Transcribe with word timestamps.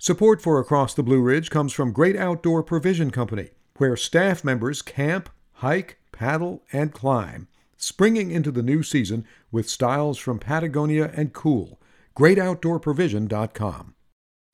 Support 0.00 0.40
for 0.40 0.60
Across 0.60 0.94
the 0.94 1.02
Blue 1.02 1.20
Ridge 1.20 1.50
comes 1.50 1.72
from 1.72 1.90
Great 1.90 2.14
Outdoor 2.14 2.62
Provision 2.62 3.10
Company, 3.10 3.48
where 3.78 3.96
staff 3.96 4.44
members 4.44 4.80
camp, 4.80 5.28
hike, 5.54 5.98
paddle, 6.12 6.62
and 6.72 6.92
climb, 6.92 7.48
springing 7.76 8.30
into 8.30 8.52
the 8.52 8.62
new 8.62 8.84
season 8.84 9.26
with 9.50 9.68
styles 9.68 10.16
from 10.16 10.38
Patagonia 10.38 11.10
and 11.16 11.32
Kuhl. 11.32 11.80
GreatOutdoorProvision.com. 12.16 13.96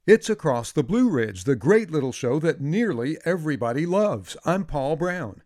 It's 0.07 0.31
Across 0.31 0.73
the 0.73 0.83
Blue 0.83 1.11
Ridge, 1.11 1.45
the 1.45 1.57
great 1.57 1.91
little 1.91 2.13
show 2.13 2.39
that 2.39 2.63
nearly 2.63 3.19
everybody 3.27 3.85
loves. 3.85 4.39
I'm 4.47 4.65
Paul 4.65 4.97
Brown. 4.97 5.43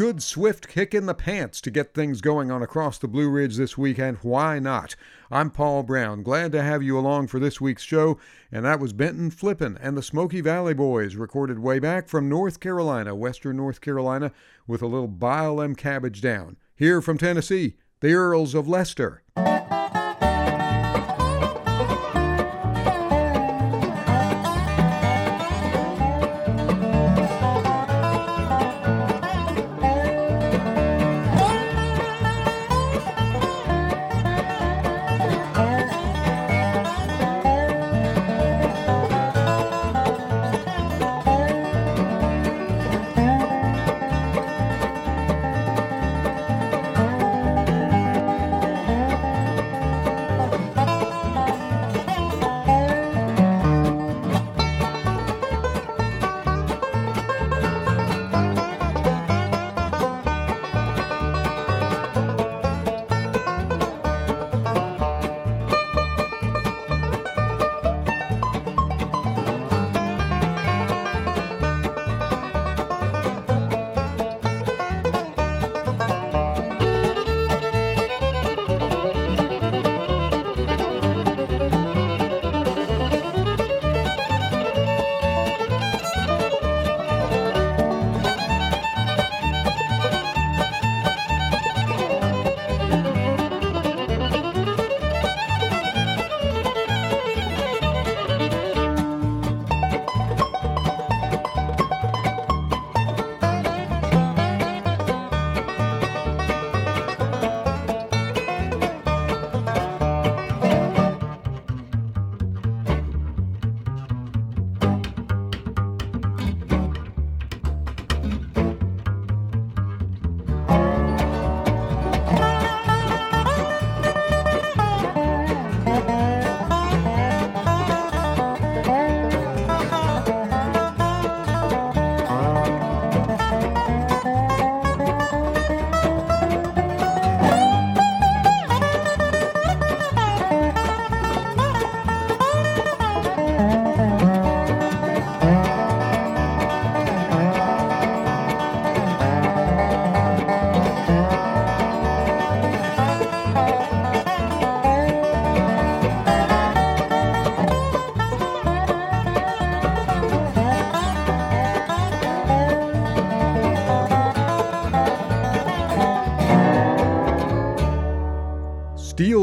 Good 0.00 0.22
swift 0.22 0.66
kick 0.66 0.94
in 0.94 1.04
the 1.04 1.12
pants 1.12 1.60
to 1.60 1.70
get 1.70 1.92
things 1.92 2.22
going 2.22 2.50
on 2.50 2.62
across 2.62 2.96
the 2.96 3.06
Blue 3.06 3.28
Ridge 3.28 3.58
this 3.58 3.76
weekend. 3.76 4.16
Why 4.22 4.58
not? 4.58 4.96
I'm 5.30 5.50
Paul 5.50 5.82
Brown. 5.82 6.22
Glad 6.22 6.52
to 6.52 6.62
have 6.62 6.82
you 6.82 6.98
along 6.98 7.26
for 7.26 7.38
this 7.38 7.60
week's 7.60 7.82
show. 7.82 8.18
And 8.50 8.64
that 8.64 8.80
was 8.80 8.94
Benton 8.94 9.30
Flippen 9.30 9.76
and 9.78 9.98
the 9.98 10.02
Smokey 10.02 10.40
Valley 10.40 10.72
Boys, 10.72 11.16
recorded 11.16 11.58
way 11.58 11.80
back 11.80 12.08
from 12.08 12.30
North 12.30 12.60
Carolina, 12.60 13.14
Western 13.14 13.58
North 13.58 13.82
Carolina, 13.82 14.32
with 14.66 14.80
a 14.80 14.86
little 14.86 15.06
bile 15.06 15.56
them 15.56 15.74
cabbage 15.74 16.22
down. 16.22 16.56
Here 16.74 17.02
from 17.02 17.18
Tennessee, 17.18 17.76
the 18.00 18.14
Earls 18.14 18.54
of 18.54 18.66
Leicester. 18.66 19.22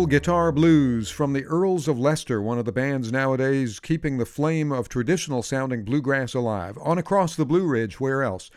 Guitar 0.08 0.54
Blues 0.54 1.10
from 1.10 1.34
the 1.34 1.44
Earls 1.44 1.90
of 1.90 2.00
Leicester, 2.00 2.42
one 2.42 2.58
of 2.58 2.64
the 2.64 2.72
bands 2.72 3.12
nowadays 3.12 3.82
keeping 3.82 4.18
the 4.18 4.26
flame 4.26 4.72
of 4.72 4.88
traditional 4.88 5.44
sounding 5.44 5.84
bluegrass 5.84 6.34
alive. 6.34 6.78
On 6.82 6.98
Across 6.98 7.36
the 7.36 7.46
Blue 7.46 7.68
Ridge, 7.68 8.00
where 8.00 8.24
else? 8.24 8.50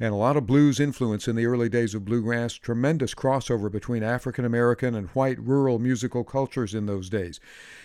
And 0.00 0.12
a 0.12 0.16
lot 0.16 0.36
of 0.36 0.46
blues 0.46 0.80
influence 0.80 1.28
in 1.28 1.36
the 1.36 1.46
early 1.46 1.68
days 1.68 1.94
of 1.94 2.04
bluegrass, 2.04 2.54
tremendous 2.54 3.14
crossover 3.14 3.70
between 3.70 4.02
African 4.02 4.44
American 4.44 4.96
and 4.96 5.06
white 5.10 5.38
rural 5.38 5.78
musical 5.78 6.24
cultures 6.24 6.74
in 6.74 6.86
those 6.86 7.08
days. 7.08 7.38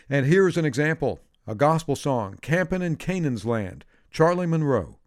And 0.09 0.25
here's 0.25 0.57
an 0.57 0.65
example 0.65 1.19
a 1.45 1.53
gospel 1.53 1.95
song, 1.95 2.39
Campin' 2.41 2.81
in 2.81 2.95
Canaan's 2.95 3.45
Land, 3.45 3.85
Charlie 4.09 4.47
Monroe, 4.47 4.97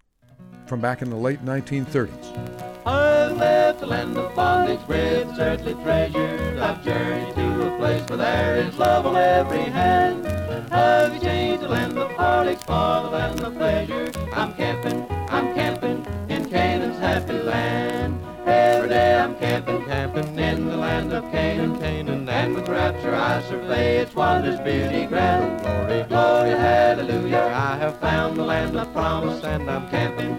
from 0.67 0.81
back 0.81 1.03
in 1.03 1.11
the 1.11 1.17
late 1.17 1.45
1930s. 1.45 2.74
I've 2.87 3.37
left 3.39 3.83
a 3.83 3.87
land 3.87 4.17
of 4.19 4.35
bondage 4.35 4.87
with 4.87 5.39
earthly 5.39 5.75
treasures. 5.83 6.61
I've 6.61 6.85
journeyed 6.85 7.35
to 7.35 7.75
a 7.75 7.79
place 7.79 8.07
where 8.09 8.19
there 8.19 8.57
is 8.57 8.77
love 8.77 9.07
on 9.07 9.17
every 9.17 9.63
hand. 9.63 10.27
I've 10.71 11.21
changed 11.23 11.63
the 11.63 11.69
land 11.69 11.97
of 11.97 12.11
heartaches 12.13 12.63
for 12.65 13.03
the 13.05 13.11
land 13.11 13.41
of 13.41 13.55
pleasure. 13.55 14.13
I'm 14.35 14.53
camping, 14.55 15.07
I'm 15.31 15.55
camping 15.55 16.05
in 16.29 16.51
Canaan's 16.51 16.99
happy 16.99 17.33
land. 17.39 18.21
Every 18.47 18.91
day 18.91 19.17
I'm 19.17 19.35
camping, 19.37 19.85
camping 19.87 20.39
in 20.39 20.69
the 20.69 20.77
land 20.77 21.11
of 21.15 21.25
Canaan, 21.31 21.79
Canaan. 21.79 22.29
And 22.29 22.55
with 22.55 22.69
rapture 22.69 23.15
I 23.15 23.41
survey 23.49 23.99
its 23.99 24.15
wonders, 24.15 24.61
beauty 24.61 25.07
grand. 25.07 25.61
Oh, 25.67 25.87
glory, 25.87 26.03
glory, 26.05 26.51
hallelujah. 26.51 27.51
I 27.55 27.77
have 27.79 27.99
found 27.99 28.37
the 28.37 28.45
land 28.45 28.77
of 28.77 28.93
promise 28.93 29.43
and 29.43 29.71
I'm 29.71 29.89
camping, 29.89 30.39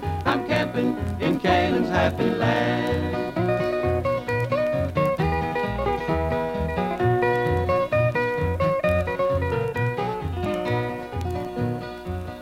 I'm 0.78 1.22
in 1.22 1.40
Canaan's 1.40 1.88
happy 1.88 2.30
land. 2.32 3.16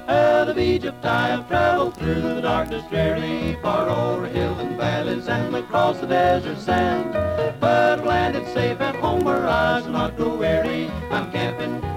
Out 0.10 0.50
of 0.50 0.58
Egypt 0.58 1.06
I 1.06 1.28
have 1.28 1.48
traveled 1.48 1.96
through 1.98 2.22
the 2.22 2.42
darkness 2.42 2.84
dreary, 2.90 3.56
far 3.62 3.88
over 3.88 4.28
hills 4.28 4.58
and 4.58 4.78
valleys 4.78 5.28
and 5.28 5.56
across 5.56 6.00
the 6.00 6.08
desert 6.08 6.58
sand. 6.58 7.14
But 7.60 8.04
landed 8.04 8.48
safe 8.52 8.82
at 8.82 8.96
home 8.96 9.24
where 9.24 9.48
I 9.48 9.82
shall 9.82 9.92
not 9.92 10.18
grow 10.18 10.36
weary. 10.38 10.90
I'm 11.12 11.32
camping 11.32 11.93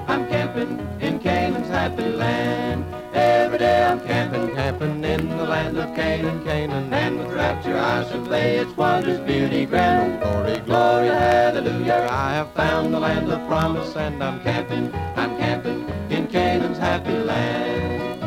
Its 8.47 8.77
wonders, 8.77 9.19
beauty 9.27 9.67
grand. 9.67 10.23
Oh, 10.23 10.31
glory, 10.31 10.59
glory, 10.61 11.09
hallelujah. 11.09 12.07
I 12.09 12.35
have 12.35 12.53
found 12.53 12.95
the 12.95 13.01
land 13.01 13.29
of 13.31 13.45
promise 13.49 13.97
and 13.97 14.23
I'm 14.23 14.41
camping, 14.41 14.95
I'm 15.17 15.37
camping 15.37 15.81
in 16.11 16.29
Canaan's 16.29 16.79
happy 16.79 17.11
land. 17.11 18.23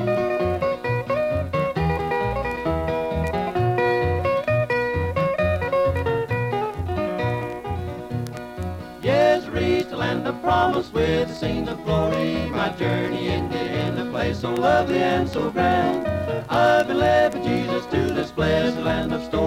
Yes, 9.02 9.46
reached 9.48 9.92
the 9.92 9.98
land 9.98 10.28
of 10.28 10.42
promise 10.42 10.92
with 10.92 11.34
scene 11.34 11.70
of 11.70 11.82
glory. 11.86 12.50
My 12.50 12.70
journey 12.78 13.30
ended 13.30 13.72
in 13.72 13.98
a 13.98 14.12
place 14.12 14.40
so 14.40 14.54
lovely 14.54 15.00
and 15.00 15.30
so 15.30 15.50
grand. 15.50 16.06
I've 16.50 16.88
been 16.88 16.98
led 16.98 17.32
by 17.32 17.42
Jesus 17.42 17.86
to 17.86 18.14
this 18.14 18.32
blessed 18.32 18.80
land 18.80 19.14
of. 19.14 19.39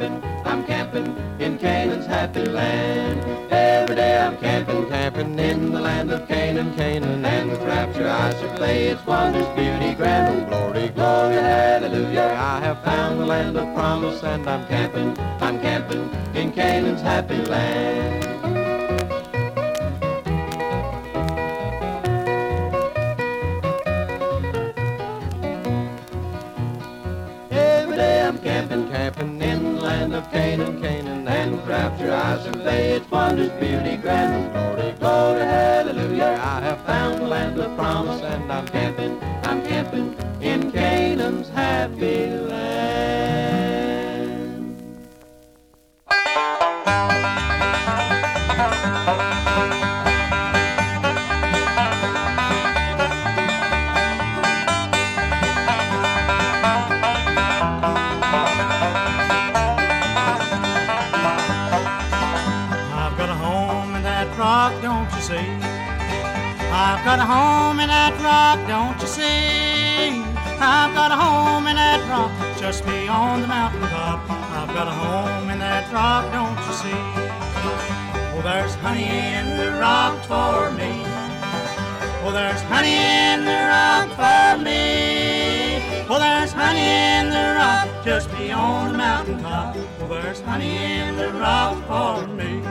I'm 0.00 0.08
camping, 0.08 0.46
I'm 0.46 0.64
camping 0.64 1.40
in 1.40 1.58
Canaan's 1.58 2.06
happy 2.06 2.46
land. 2.46 3.20
Every 3.52 3.96
day 3.96 4.18
I'm 4.18 4.38
camping, 4.38 4.88
camping 4.88 5.38
in 5.38 5.72
the 5.72 5.80
land 5.80 6.10
of 6.10 6.26
Canaan, 6.26 6.74
Canaan. 6.74 7.22
And 7.22 7.50
with 7.50 7.60
rapture 7.60 8.08
I 8.08 8.32
survey 8.32 8.88
its 8.88 9.04
wonders, 9.04 9.46
beauty 9.48 9.94
grand. 9.94 10.42
Oh, 10.42 10.48
glory, 10.48 10.88
glory, 10.88 11.34
hallelujah. 11.34 12.34
I 12.34 12.60
have 12.60 12.82
found 12.82 13.20
the 13.20 13.26
land 13.26 13.58
of 13.58 13.74
promise 13.74 14.22
and 14.22 14.48
I'm 14.48 14.66
camping, 14.68 15.18
I'm 15.42 15.60
camping 15.60 16.08
in 16.34 16.50
Canaan's 16.52 17.02
happy 17.02 17.36
land. 17.36 18.49
Canaan, 30.30 30.80
Canaan, 30.80 31.26
and 31.28 31.52
with 31.52 31.66
rapture 31.66 32.12
I 32.12 32.38
survey 32.42 32.92
its 32.92 33.10
wonders, 33.10 33.50
beauty 33.60 33.96
grand. 33.96 34.52
Glory, 34.52 34.92
glory, 34.92 35.40
hallelujah. 35.40 36.38
I 36.42 36.60
have 36.60 36.84
found 36.86 37.20
the 37.20 37.26
land 37.26 37.58
of 37.58 37.76
promise, 37.76 38.22
and 38.22 38.52
I'm 38.52 38.66
camping, 38.68 39.20
I'm 39.44 39.62
camping 39.66 40.16
in 40.40 40.70
Canaan's 40.70 41.48
happy 41.48 42.28
land. 42.28 42.69
Got 67.10 67.18
a 67.18 67.26
home 67.26 67.80
in 67.80 67.88
that 67.88 68.14
rock, 68.22 68.58
don't 68.68 68.94
you 69.02 69.08
see? 69.08 70.22
I've 70.62 70.94
got 70.94 71.10
a 71.10 71.16
home 71.16 71.66
in 71.66 71.74
that 71.74 71.98
rock, 72.08 72.30
just 72.56 72.86
beyond 72.86 73.42
the 73.42 73.48
mountain 73.48 73.80
top. 73.90 74.20
I've 74.30 74.72
got 74.72 74.86
a 74.86 74.92
home 74.92 75.50
in 75.50 75.58
that 75.58 75.90
rock, 75.92 76.30
don't 76.30 76.54
you 76.54 76.72
see? 76.72 77.02
Oh, 77.66 78.40
there's 78.44 78.76
honey 78.76 79.10
in 79.10 79.56
the 79.58 79.72
rock 79.80 80.22
for 80.22 80.70
me. 80.70 81.02
Oh, 82.22 82.30
there's 82.30 82.62
honey 82.70 82.94
in 82.94 83.44
the 83.44 83.58
rock 83.74 84.08
for 84.14 84.62
me. 84.62 85.82
Oh, 86.06 86.20
there's 86.20 86.52
honey 86.52 86.78
in 86.78 87.30
the 87.30 87.46
rock 87.58 87.88
just 88.04 88.30
beyond 88.38 88.94
the 88.94 88.98
mountain 88.98 89.42
top. 89.42 89.74
Oh, 89.98 90.06
there's 90.06 90.40
honey 90.42 90.76
in 90.76 91.16
the 91.16 91.32
rock 91.32 91.74
for 91.90 92.24
me. 92.28 92.62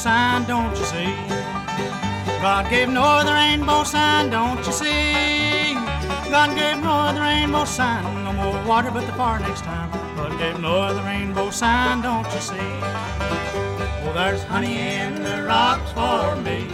Sign, 0.00 0.44
don't 0.46 0.74
you 0.78 0.84
see? 0.86 1.12
God 2.40 2.70
gave 2.70 2.88
Noah 2.88 3.22
the 3.22 3.34
rainbow 3.34 3.84
sign, 3.84 4.30
don't 4.30 4.64
you 4.64 4.72
see? 4.72 5.74
God 6.30 6.56
gave 6.56 6.82
Noah 6.82 7.12
the 7.14 7.20
rainbow 7.20 7.66
sign, 7.66 8.02
no 8.24 8.32
more 8.32 8.64
water 8.66 8.90
but 8.90 9.04
the 9.04 9.12
far 9.12 9.38
next 9.40 9.60
time. 9.60 9.90
God 10.16 10.38
gave 10.38 10.58
Noah 10.58 10.94
the 10.94 11.02
rainbow 11.02 11.50
sign, 11.50 12.00
don't 12.00 12.24
you 12.32 12.40
see? 12.40 12.72
Oh, 14.06 14.12
there's 14.14 14.42
honey 14.44 14.78
in 14.78 15.22
the 15.22 15.42
rocks 15.42 15.92
for 15.92 16.34
me. 16.36 16.66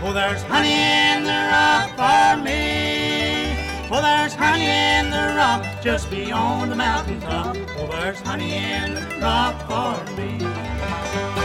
Oh, 0.00 0.12
there's 0.14 0.42
honey 0.44 0.70
in 0.70 1.24
the 1.24 1.40
rock 1.50 1.88
for 1.98 2.40
me. 2.44 3.56
Oh, 3.90 4.00
there's 4.00 4.34
honey 4.34 4.66
in 4.66 5.10
the 5.10 5.34
rock 5.36 5.66
just 5.82 6.08
beyond 6.12 6.70
the 6.70 6.76
mountain 6.76 7.20
top. 7.20 7.56
Oh, 7.76 7.88
there's 7.88 8.20
honey 8.20 8.54
in 8.54 8.94
the 8.94 9.18
rock 9.20 9.56
for 9.66 10.14
me. 10.14 11.43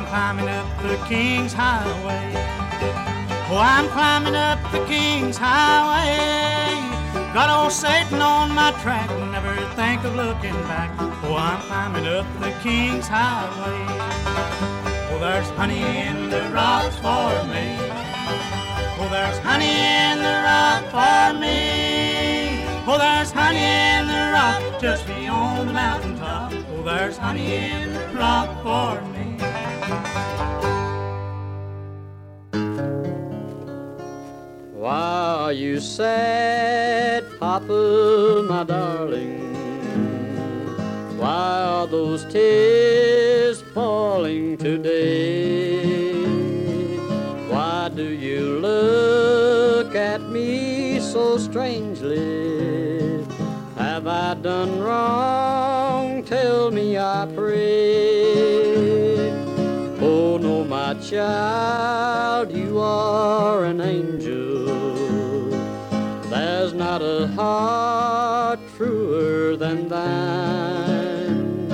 I'm 0.00 0.06
climbing 0.06 0.48
up 0.48 0.82
the 0.82 0.96
King's 1.06 1.52
Highway. 1.52 2.32
Oh, 3.52 3.58
I'm 3.60 3.86
climbing 3.88 4.34
up 4.34 4.58
the 4.72 4.82
King's 4.86 5.36
Highway. 5.36 6.16
Got 7.34 7.50
old 7.50 7.66
oh, 7.66 7.68
Satan 7.68 8.22
on 8.22 8.54
my 8.54 8.70
track, 8.80 9.10
never 9.30 9.54
think 9.76 10.02
of 10.04 10.16
looking 10.16 10.56
back. 10.64 10.90
Oh, 11.22 11.36
I'm 11.36 11.60
climbing 11.68 12.06
up 12.06 12.24
the 12.40 12.50
King's 12.62 13.06
Highway. 13.08 13.84
Oh, 15.12 15.18
there's 15.20 15.50
honey 15.50 15.82
in 15.82 16.30
the 16.30 16.48
rocks 16.48 16.96
for 16.96 17.44
me. 17.52 17.76
Oh, 18.96 19.08
there's 19.10 19.36
honey 19.40 19.68
in 19.68 20.16
the 20.16 20.36
rock 20.48 20.82
for 20.96 21.38
me. 21.38 22.64
Oh, 22.88 22.96
there's 22.96 23.32
honey 23.32 23.58
in 23.58 24.06
the 24.06 24.32
rock 24.32 24.80
just 24.80 25.06
beyond 25.06 25.68
the 25.68 25.74
mountain 25.74 26.16
top. 26.16 26.54
Oh, 26.72 26.82
there's 26.82 27.18
honey 27.18 27.54
in 27.54 27.92
the 27.92 28.08
rock 28.14 28.48
for 28.62 29.06
me. 29.12 29.29
Are 35.50 35.62
you 35.66 35.80
sad, 35.80 37.24
Papa, 37.40 38.46
my 38.48 38.62
darling? 38.62 39.52
Why 41.18 41.64
are 41.74 41.88
those 41.88 42.24
tears 42.26 43.60
falling 43.74 44.58
today? 44.58 45.82
Why 47.48 47.90
do 47.92 48.04
you 48.04 48.60
look 48.60 49.96
at 49.96 50.22
me 50.22 51.00
so 51.00 51.36
strangely? 51.36 53.26
Have 53.76 54.06
I 54.06 54.34
done 54.34 54.78
wrong? 54.78 56.22
Tell 56.22 56.70
me, 56.70 56.96
I 56.96 57.26
pray. 57.34 59.32
Oh, 60.00 60.38
no, 60.40 60.62
my 60.62 60.94
child, 60.94 62.52
you 62.52 62.78
are 62.78 63.64
an 63.64 63.80
angel. 63.80 64.29
Thine. 69.90 71.68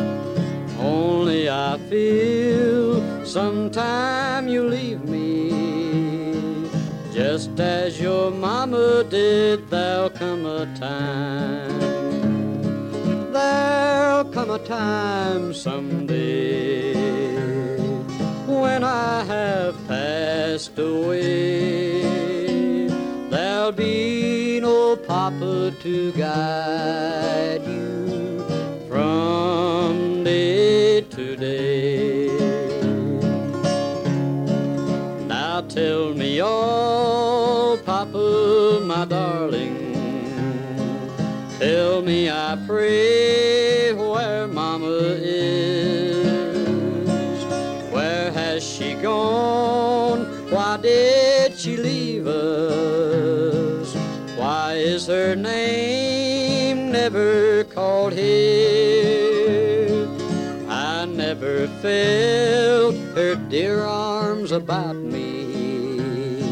Only 0.81 1.51
I 1.51 1.79
feel 1.91 3.25
sometime 3.25 4.49
you 4.49 4.63
leave 4.67 5.05
me. 5.05 6.67
Just 7.13 7.61
as 7.61 8.01
your 8.01 8.31
mama 8.31 9.05
did, 9.05 9.69
there'll 9.71 10.11
come 10.11 10.47
a 10.47 10.67
time. 10.77 11.81
There'll 13.33 14.25
come 14.25 14.51
a 14.51 14.59
time 14.59 15.53
someday 15.53 16.95
when 18.47 18.83
I 18.83 19.25
have 19.25 19.75
passed 19.87 20.79
away. 20.79 22.01
There'll 23.29 23.73
be 23.73 24.61
no 24.61 24.97
papa 24.97 25.75
to 25.83 26.13
guide 26.13 27.63
you 27.67 27.86
Pray, 42.67 43.93
where 43.93 44.47
Mama 44.47 45.17
is. 45.21 46.25
Where 47.93 48.31
has 48.33 48.65
she 48.65 48.95
gone? 48.95 50.27
Why 50.51 50.77
did 50.77 51.59
she 51.59 51.77
leave 51.77 52.27
us? 52.27 53.95
Why 54.37 54.75
is 54.75 55.07
her 55.09 55.35
name 55.35 56.93
never 56.93 57.65
called 57.65 58.13
here? 58.13 60.09
I 60.69 61.05
never 61.07 61.67
felt 61.83 62.95
her 63.15 63.35
dear 63.49 63.83
arms 63.83 64.53
about 64.53 64.97
me, 64.97 66.43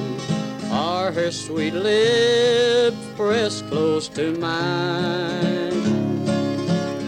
or 0.70 1.12
her 1.12 1.30
sweet 1.30 1.74
lips 1.74 3.03
pressed 3.16 3.68
close 3.68 4.08
to 4.08 4.32
mine. 4.38 5.72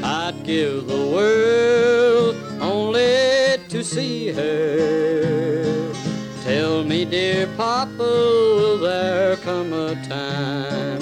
I'd 0.04 0.42
give 0.44 0.86
the 0.86 1.06
world 1.14 2.36
only 2.60 3.58
to 3.68 3.82
see 3.82 4.28
her. 4.28 5.92
Tell 6.44 6.84
me, 6.84 7.04
dear 7.04 7.48
Papa, 7.56 7.96
will 7.98 8.78
there 8.78 9.36
come 9.36 9.72
a 9.72 9.94
time? 10.06 11.00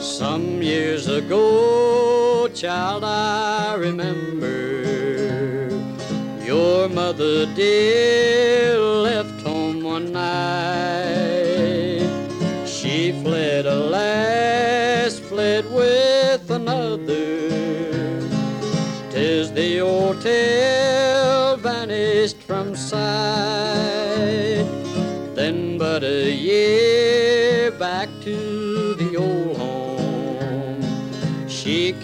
Some 0.00 0.62
years 0.62 1.08
ago, 1.08 2.48
child, 2.48 3.04
I 3.04 3.74
remember 3.76 5.70
your 6.44 6.88
mother 6.90 7.46
dear 7.54 8.39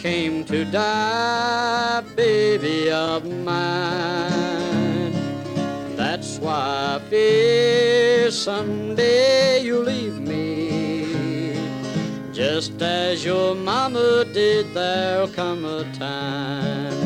came 0.07 0.45
to 0.45 0.65
die, 0.67 2.01
baby 2.15 2.93
of 2.93 3.25
mine. 3.51 5.13
That's 5.97 6.39
why 6.39 6.95
I 6.95 7.01
fear 7.11 8.31
someday 8.31 9.65
you'll 9.65 9.83
leave 9.83 10.21
me. 10.21 11.57
Just 12.33 12.81
as 12.81 13.25
your 13.25 13.57
mama 13.57 14.25
did, 14.33 14.73
there'll 14.73 15.27
come 15.27 15.65
a 15.65 15.83
time. 15.95 17.01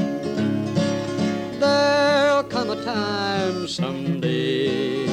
There'll 1.58 2.44
come 2.54 2.68
a 2.68 2.84
time 2.84 3.66
someday 3.66 5.06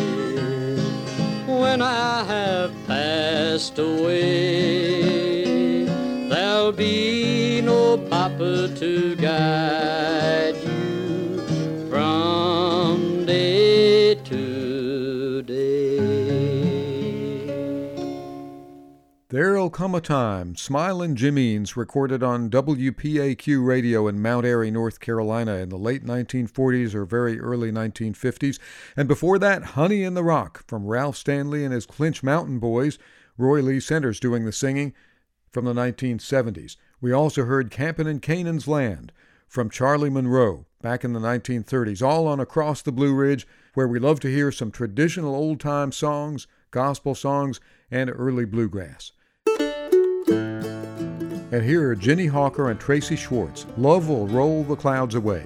when 1.62 1.82
I 1.82 2.25
have 2.25 2.72
passed 2.86 3.79
away. 3.79 5.38
There'll 6.27 6.74
be 6.74 7.27
to 8.38 9.15
guide 9.15 10.56
you 10.58 11.88
from 11.89 13.25
day 13.25 14.13
to 14.13 15.41
day. 15.41 15.98
There'll 19.29 19.72
Come 19.72 19.96
a 19.96 20.01
Time, 20.01 20.53
Smilin' 20.53 21.15
Jim 21.15 21.38
Eanes, 21.38 21.75
recorded 21.75 22.22
on 22.22 22.51
WPAQ 22.51 23.65
radio 23.65 24.08
in 24.08 24.22
Mount 24.22 24.46
Airy, 24.46 24.70
North 24.70 25.00
Carolina 25.00 25.56
in 25.56 25.70
the 25.70 25.77
late 25.77 26.06
1940s 26.06 26.94
or 26.94 27.06
very 27.06 27.39
early 27.39 27.72
1950s. 27.72 28.60
And 28.96 29.08
before 29.08 29.39
that, 29.39 29.63
Honey 29.63 30.03
in 30.03 30.13
the 30.13 30.24
Rock 30.24 30.63
from 30.67 30.86
Ralph 30.86 31.17
Stanley 31.17 31.65
and 31.65 31.74
his 31.74 31.88
Clinch 31.88 32.22
Mountain 32.22 32.60
Boys, 32.60 33.00
Roy 33.36 33.62
Lee 33.62 33.79
Centers 33.79 34.20
doing 34.20 34.46
the 34.46 34.51
singing 34.51 34.94
from 35.51 35.66
the 35.66 35.74
1970s. 35.74 36.77
We 37.00 37.12
also 37.12 37.46
heard 37.46 37.72
Campin' 37.72 38.08
in 38.08 38.20
Canaan's 38.20 38.68
Land 38.68 39.12
from 39.48 39.70
Charlie 39.70 40.10
Monroe 40.10 40.66
back 40.82 41.04
in 41.04 41.13
the 41.13 41.20
1930s, 41.20 42.01
all 42.01 42.27
on 42.27 42.39
Across 42.39 42.84
the 42.84 42.92
Blue 42.92 43.13
Ridge, 43.13 43.48
where 43.74 43.88
we 43.88 44.00
love 44.00 44.20
to 44.22 44.32
hear 44.32 44.51
some 44.51 44.72
traditional 44.72 45.36
old 45.36 45.60
time 45.60 45.92
songs, 45.92 46.48
gospel 46.72 47.16
songs, 47.16 47.60
and 47.89 48.10
early 48.10 48.46
bluegrass. 48.46 49.12
And 51.50 51.63
here 51.63 51.89
are 51.89 51.96
Ginny 51.96 52.27
Hawker 52.27 52.70
and 52.70 52.80
Tracy 52.80 53.16
Schwarz. 53.16 53.66
Love 53.77 54.10
will 54.10 54.27
roll 54.27 54.63
the 54.63 54.75
clouds 54.75 55.16
away. 55.16 55.46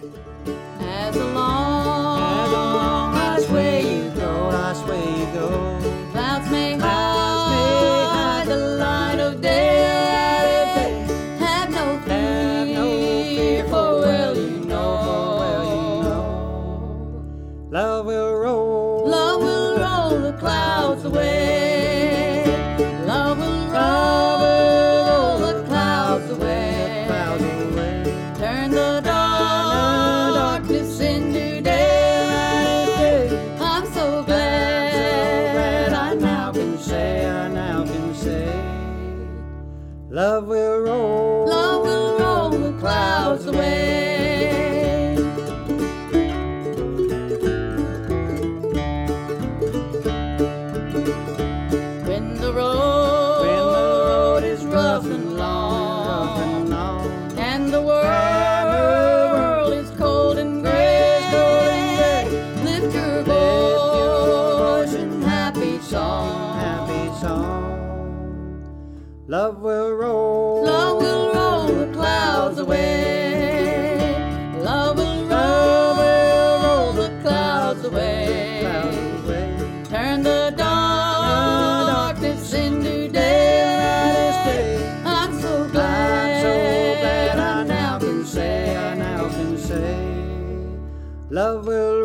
Love 91.32 91.66
will 91.66 92.00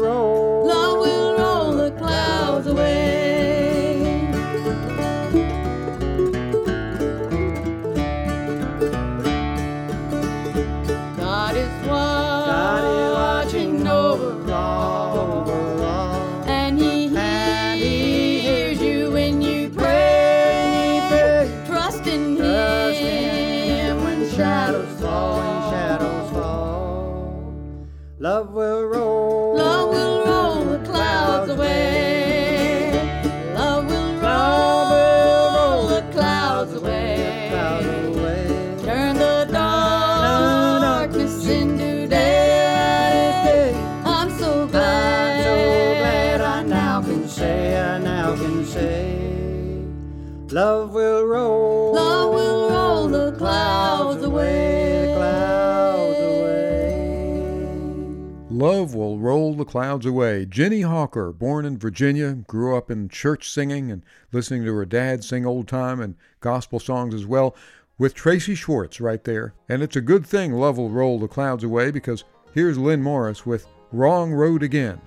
Roll 59.46 59.54
the 59.54 59.64
Clouds 59.64 60.04
Away. 60.04 60.44
Ginny 60.44 60.80
Hawker, 60.80 61.30
born 61.30 61.64
in 61.64 61.78
Virginia, 61.78 62.32
grew 62.32 62.76
up 62.76 62.90
in 62.90 63.08
church 63.08 63.48
singing 63.48 63.92
and 63.92 64.02
listening 64.32 64.64
to 64.64 64.74
her 64.74 64.84
dad 64.84 65.22
sing 65.22 65.46
old 65.46 65.68
time 65.68 66.00
and 66.00 66.16
gospel 66.40 66.80
songs 66.80 67.14
as 67.14 67.26
well, 67.26 67.54
with 67.96 68.12
Tracy 68.12 68.56
Schwarz 68.56 69.00
right 69.00 69.22
there. 69.22 69.54
And 69.68 69.84
it's 69.84 69.94
a 69.94 70.00
good 70.00 70.26
thing 70.26 70.52
Love 70.52 70.78
Will 70.78 70.90
Roll 70.90 71.20
the 71.20 71.28
Clouds 71.28 71.62
Away 71.62 71.92
because 71.92 72.24
here's 72.54 72.76
Lynn 72.76 73.04
Morris 73.04 73.46
with 73.46 73.68
Wrong 73.92 74.32
Road 74.32 74.64
Again. 74.64 75.00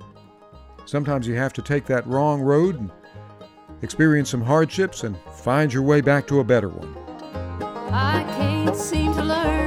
Sometimes 0.86 1.28
you 1.28 1.36
have 1.36 1.52
to 1.52 1.62
take 1.62 1.86
that 1.88 2.08
wrong 2.08 2.40
road 2.40 2.80
and 2.80 2.90
experience 3.82 4.30
some 4.30 4.42
hardships 4.42 5.04
and 5.04 5.18
find 5.34 5.74
your 5.74 5.84
way 5.84 6.00
back 6.00 6.26
to 6.28 6.40
a 6.40 6.46
better 6.46 6.70
one. 6.70 6.96
I 7.92 8.24
can't 8.38 8.74
seem 8.74 9.14
to 9.16 9.22
learn 9.22 9.59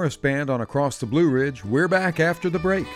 Morris 0.00 0.16
Band 0.16 0.48
on 0.48 0.62
Across 0.62 0.96
the 0.96 1.04
Blue 1.04 1.28
Ridge. 1.28 1.62
We're 1.62 1.86
back 1.86 2.20
after 2.20 2.48
the 2.48 2.58
break. 2.58 2.86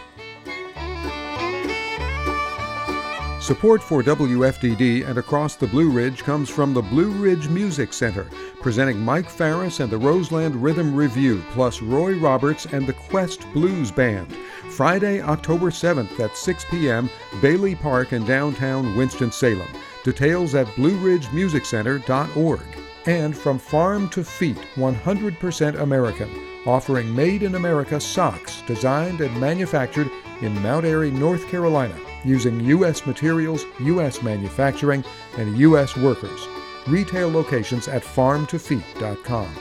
Support 3.42 3.82
for 3.82 4.02
WFDD 4.02 5.06
and 5.06 5.18
Across 5.18 5.56
the 5.56 5.66
Blue 5.66 5.90
Ridge 5.90 6.22
comes 6.22 6.48
from 6.48 6.72
the 6.72 6.80
Blue 6.80 7.10
Ridge 7.10 7.50
Music 7.50 7.92
Center, 7.92 8.24
presenting 8.62 8.98
Mike 8.98 9.28
Farris 9.28 9.80
and 9.80 9.92
the 9.92 9.98
Roseland 9.98 10.56
Rhythm 10.56 10.94
Revue, 10.94 11.42
plus 11.50 11.82
Roy 11.82 12.18
Roberts 12.18 12.64
and 12.64 12.86
the 12.86 12.94
Quest 12.94 13.46
Blues 13.52 13.90
Band. 13.90 14.34
Friday, 14.70 15.20
October 15.20 15.68
7th 15.68 16.18
at 16.20 16.34
6 16.34 16.64
p.m., 16.70 17.10
Bailey 17.42 17.74
Park 17.74 18.14
in 18.14 18.24
downtown 18.24 18.96
Winston-Salem. 18.96 19.68
Details 20.04 20.54
at 20.54 20.68
blueridgemusiccenter.org. 20.68 22.83
And 23.06 23.36
from 23.36 23.58
Farm 23.58 24.08
to 24.10 24.24
Feet, 24.24 24.56
100% 24.76 25.80
American, 25.80 26.30
offering 26.64 27.14
made 27.14 27.42
in 27.42 27.54
America 27.54 28.00
socks 28.00 28.62
designed 28.66 29.20
and 29.20 29.38
manufactured 29.38 30.10
in 30.40 30.62
Mount 30.62 30.86
Airy, 30.86 31.10
North 31.10 31.46
Carolina, 31.48 31.94
using 32.24 32.60
U.S. 32.60 33.04
materials, 33.04 33.66
U.S. 33.80 34.22
manufacturing, 34.22 35.04
and 35.36 35.58
U.S. 35.58 35.94
workers. 35.98 36.48
Retail 36.86 37.30
locations 37.30 37.88
at 37.88 38.02
farmtofeet.com. 38.02 39.54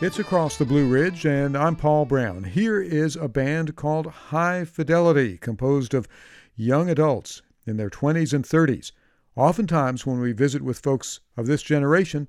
It's 0.00 0.18
across 0.18 0.56
the 0.56 0.64
Blue 0.64 0.88
Ridge, 0.88 1.26
and 1.26 1.56
I'm 1.56 1.76
Paul 1.76 2.06
Brown. 2.06 2.42
Here 2.42 2.80
is 2.80 3.14
a 3.14 3.28
band 3.28 3.76
called 3.76 4.06
High 4.06 4.64
Fidelity, 4.64 5.38
composed 5.38 5.94
of 5.94 6.08
young 6.56 6.90
adults 6.90 7.42
in 7.66 7.76
their 7.76 7.90
20s 7.90 8.32
and 8.32 8.44
30s. 8.44 8.90
Oftentimes, 9.38 10.04
when 10.04 10.18
we 10.18 10.32
visit 10.32 10.62
with 10.62 10.80
folks 10.80 11.20
of 11.36 11.46
this 11.46 11.62
generation, 11.62 12.26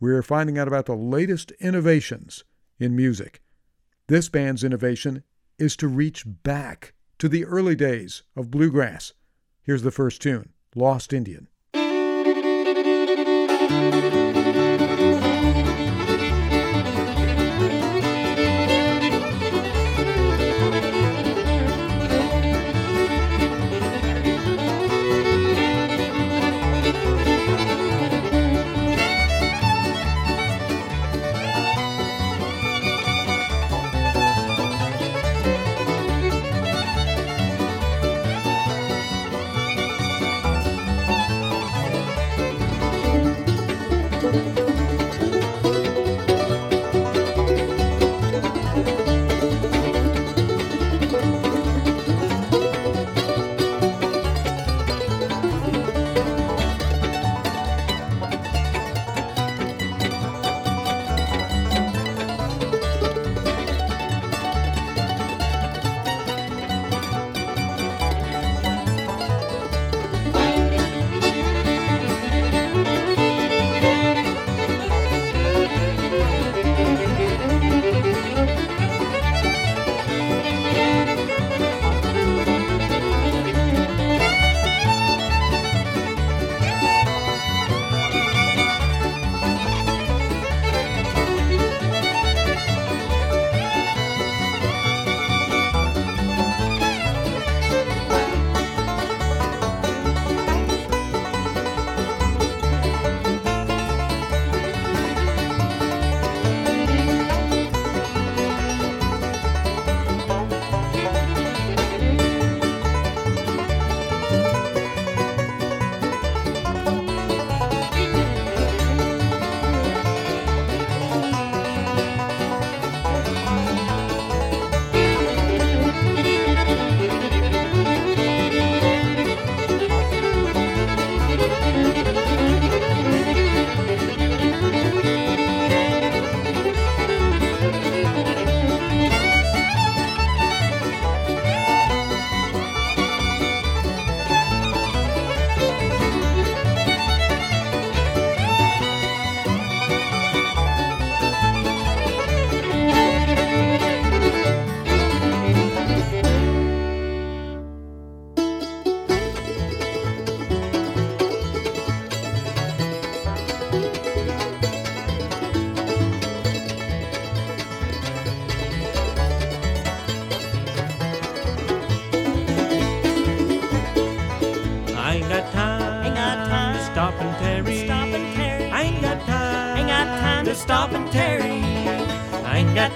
we're 0.00 0.22
finding 0.22 0.58
out 0.58 0.66
about 0.66 0.86
the 0.86 0.96
latest 0.96 1.50
innovations 1.60 2.44
in 2.78 2.96
music. 2.96 3.42
This 4.06 4.30
band's 4.30 4.64
innovation 4.64 5.22
is 5.58 5.76
to 5.76 5.86
reach 5.86 6.24
back 6.24 6.94
to 7.18 7.28
the 7.28 7.44
early 7.44 7.76
days 7.76 8.22
of 8.34 8.50
bluegrass. 8.50 9.12
Here's 9.64 9.82
the 9.82 9.90
first 9.90 10.22
tune 10.22 10.54
Lost 10.74 11.12
Indian. 11.12 11.48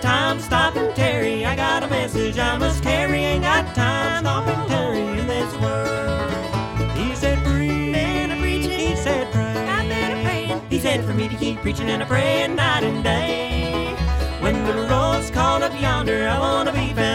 Time 0.01 0.39
to 0.39 0.43
stop 0.43 0.77
and 0.77 0.95
tarry. 0.97 1.45
I 1.45 1.55
got 1.55 1.83
a 1.83 1.89
message 1.89 2.39
I 2.39 2.57
must 2.59 2.83
carry. 2.83 3.19
Ain't 3.19 3.43
got 3.43 3.75
time 3.75 4.25
to 4.25 4.29
stop 4.29 4.47
and 4.47 4.69
tarry 4.69 5.01
in 5.21 5.27
this 5.27 5.55
world. 5.61 6.97
He 6.97 7.15
said 7.15 7.39
preach. 7.45 7.93
Been 7.93 8.31
a 8.31 8.37
preaching. 8.41 8.79
He 8.79 8.97
said 8.97 9.31
pray. 9.33 9.43
I've 9.43 9.89
been 9.89 10.25
praying. 10.25 10.63
He 10.71 10.79
said 10.79 11.05
for 11.05 11.13
me 11.13 11.29
to 11.29 11.37
keep 11.37 11.59
preaching 11.59 11.91
and 11.91 12.03
a 12.03 12.07
praying 12.07 12.57
night 12.57 12.85
and 12.85 13.05
day. 13.05 13.95
When 14.41 14.65
the 14.65 14.75
road's 14.89 15.31
called 15.31 15.63
up 15.63 15.79
yonder, 15.81 16.29
I 16.29 16.39
wanna 16.39 16.73
be 16.73 16.95
found 16.95 17.10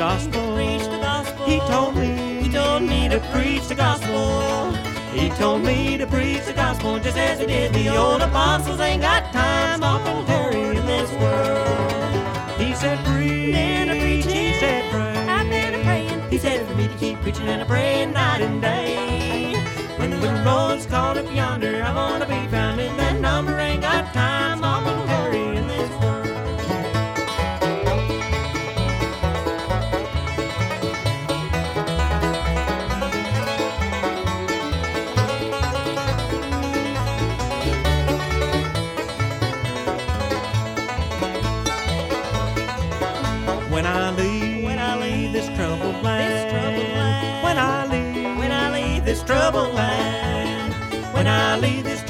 gospel. 0.00 0.54
Preach 0.54 0.84
the 0.84 0.98
gospel. 0.98 1.44
He 1.44 1.58
told 1.60 1.94
me, 1.94 2.40
He 2.42 2.48
told 2.50 2.82
me 2.84 3.06
to 3.10 3.20
preach 3.34 3.68
the 3.68 3.74
gospel. 3.74 4.72
He 5.12 5.28
told 5.36 5.62
me 5.62 5.98
to 5.98 6.06
preach 6.06 6.46
the 6.46 6.54
gospel 6.54 6.98
just 6.98 7.18
as 7.18 7.38
he 7.38 7.44
did 7.44 7.74
the 7.74 7.94
old 7.94 8.22
apostles. 8.22 8.80
Ain't 8.80 9.02
got 9.02 9.30
time, 9.30 9.82
and 9.82 10.26
tarry 10.26 10.78
in 10.78 10.86
this 10.86 11.10
world. 11.20 12.58
He 12.58 12.74
said, 12.74 12.98
preach, 13.04 13.52
Been 13.52 13.90
a 13.90 14.00
preaching. 14.00 14.30
He 14.30 14.54
said, 14.54 14.90
pray. 14.90 15.16
I've 15.36 15.50
been 15.50 15.74
a 15.74 15.84
praying. 15.84 16.30
He 16.30 16.38
said 16.38 16.66
for 16.66 16.74
me 16.76 16.88
to 16.88 16.96
keep 16.96 17.18
preaching 17.18 17.48
and 17.48 17.60
a 17.60 17.66
praying 17.66 18.14
night 18.14 18.40
and 18.40 18.62
day. 18.62 19.52
When 19.98 20.18
the 20.18 20.32
road's 20.46 20.86
called 20.86 21.18
up 21.18 21.30
yonder, 21.30 21.82
I 21.82 21.94
wanna 21.94 22.26
be 22.26 22.46
found 22.48 22.80
in 22.80 22.96
that 22.96 23.20
number. 23.20 23.58
Ain't 23.58 23.82
got 23.82 24.14
time, 24.14 24.29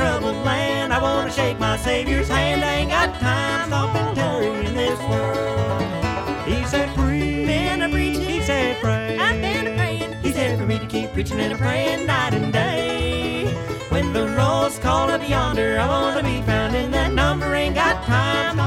troubled 0.01 0.43
land, 0.47 0.95
I 0.95 1.03
wanna 1.03 1.31
shake 1.31 1.59
my 1.59 1.77
Savior's 1.77 2.29
hand. 2.29 2.65
I 2.65 2.73
ain't 2.81 2.91
got 2.91 3.21
time, 3.21 3.69
stop 3.69 3.95
and 3.95 4.17
tarry 4.17 4.67
in 4.67 4.75
this 4.75 4.99
world. 5.11 6.49
He 6.49 6.65
said, 6.65 6.89
preach, 6.97 7.47
Been 7.47 7.83
a 7.83 7.89
preaching. 7.91 8.25
He 8.25 8.41
said, 8.41 8.81
pray. 8.81 9.19
I've 9.19 9.41
been 9.43 9.67
a 9.67 9.77
praying. 9.77 10.13
He 10.23 10.33
said 10.33 10.59
for 10.59 10.65
me 10.65 10.79
to 10.79 10.87
keep 10.87 11.13
preaching 11.13 11.39
and 11.39 11.53
a 11.53 11.59
praying 11.59 12.07
night 12.07 12.33
and 12.33 12.51
day. 12.51 13.53
When 13.91 14.15
the 14.15 14.27
road's 14.39 14.79
called 14.79 15.11
up 15.11 15.23
yonder, 15.29 15.79
I 15.79 15.87
wanna 15.87 16.23
be 16.23 16.41
found 16.43 16.75
in 16.75 16.91
that 16.93 17.13
number. 17.13 17.55
Ain't 17.55 17.75
got 17.75 18.03
time, 18.05 18.59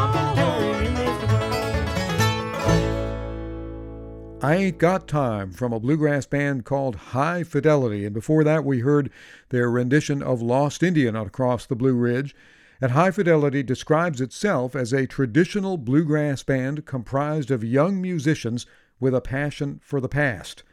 I 4.44 4.56
Ain't 4.56 4.78
Got 4.78 5.08
Time 5.08 5.54
from 5.54 5.72
a 5.72 5.80
bluegrass 5.80 6.26
band 6.26 6.66
called 6.66 6.98
High 6.98 7.44
Fidelity. 7.44 8.04
And 8.04 8.14
before 8.14 8.44
that, 8.44 8.66
we 8.66 8.82
heard 8.82 9.10
their 9.52 9.72
rendition 9.72 10.22
of 10.22 10.42
Lost 10.42 10.84
Indian 10.84 11.16
across 11.16 11.66
the 11.66 11.78
Blue 11.78 11.96
Ridge. 11.96 12.36
and 12.82 12.92
High 12.92 13.12
Fidelity 13.12 13.64
describes 13.64 14.20
itself 14.20 14.76
as 14.76 14.92
a 14.92 15.08
traditional 15.08 15.78
bluegrass 15.78 16.44
band 16.44 16.86
comprised 16.86 17.52
of 17.52 17.64
young 17.64 18.02
musicians 18.02 18.66
with 19.00 19.16
a 19.16 19.22
passion 19.22 19.80
for 19.82 20.02
the 20.02 20.10
past. 20.10 20.64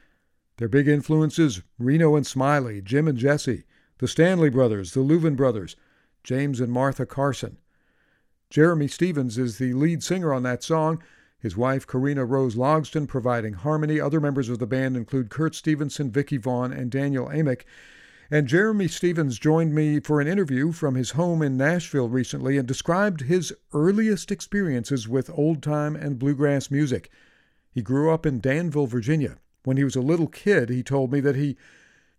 Their 0.57 0.69
big 0.69 0.89
influences 0.89 1.63
Reno 1.79 2.17
and 2.17 2.27
Smiley, 2.27 2.83
Jim 2.83 3.07
and 3.07 3.17
Jesse, 3.17 3.63
the 3.99 4.09
Stanley 4.09 4.51
Brothers, 4.51 4.95
the 4.95 5.01
Louvin 5.01 5.37
Brothers, 5.37 5.77
James 6.25 6.61
and 6.61 6.73
Martha 6.73 7.07
Carson. 7.07 7.57
Jeremy 8.51 8.89
Stephens 8.89 9.39
is 9.39 9.59
the 9.59 9.75
lead 9.75 10.03
singer 10.03 10.35
on 10.35 10.43
that 10.43 10.65
song, 10.65 11.01
his 11.41 11.57
wife 11.57 11.87
Corrina 11.87 12.29
Rose 12.29 12.55
Logston 12.55 13.09
providing 13.09 13.55
harmony. 13.55 13.99
Other 13.99 14.21
members 14.21 14.49
of 14.49 14.59
the 14.59 14.67
band 14.67 14.97
include 14.97 15.31
Kurt 15.31 15.55
Stephenson, 15.55 16.11
Vickie 16.11 16.41
Vaughn, 16.41 16.73
and 16.73 16.91
Daniel 16.91 17.27
Amick. 17.27 17.63
And 18.31 18.47
Jeremy 18.47 18.87
Stephens 18.87 19.39
joined 19.39 19.75
me 19.75 19.99
for 19.99 20.21
an 20.21 20.29
interview 20.29 20.71
from 20.71 20.95
his 20.95 21.13
home 21.13 21.43
in 21.43 21.57
Nashville 21.57 22.09
recently 22.09 22.59
and 22.59 22.69
described 22.69 23.23
his 23.23 23.53
earliest 23.73 24.31
experiences 24.31 25.09
with 25.09 25.31
old 25.31 25.63
time 25.63 25.97
and 25.97 26.19
bluegrass 26.19 26.71
music. 26.71 27.11
He 27.73 27.83
grew 27.83 28.13
up 28.13 28.27
in 28.27 28.41
Danville, 28.41 28.87
Virginia. 28.87 29.39
When 29.65 29.77
he 29.77 29.85
was 29.85 29.97
a 29.97 30.01
little 30.01 30.29
kid, 30.29 30.69
he 30.69 30.83
told 30.83 31.11
me 31.11 31.21
that 31.21 31.37
he 31.37 31.57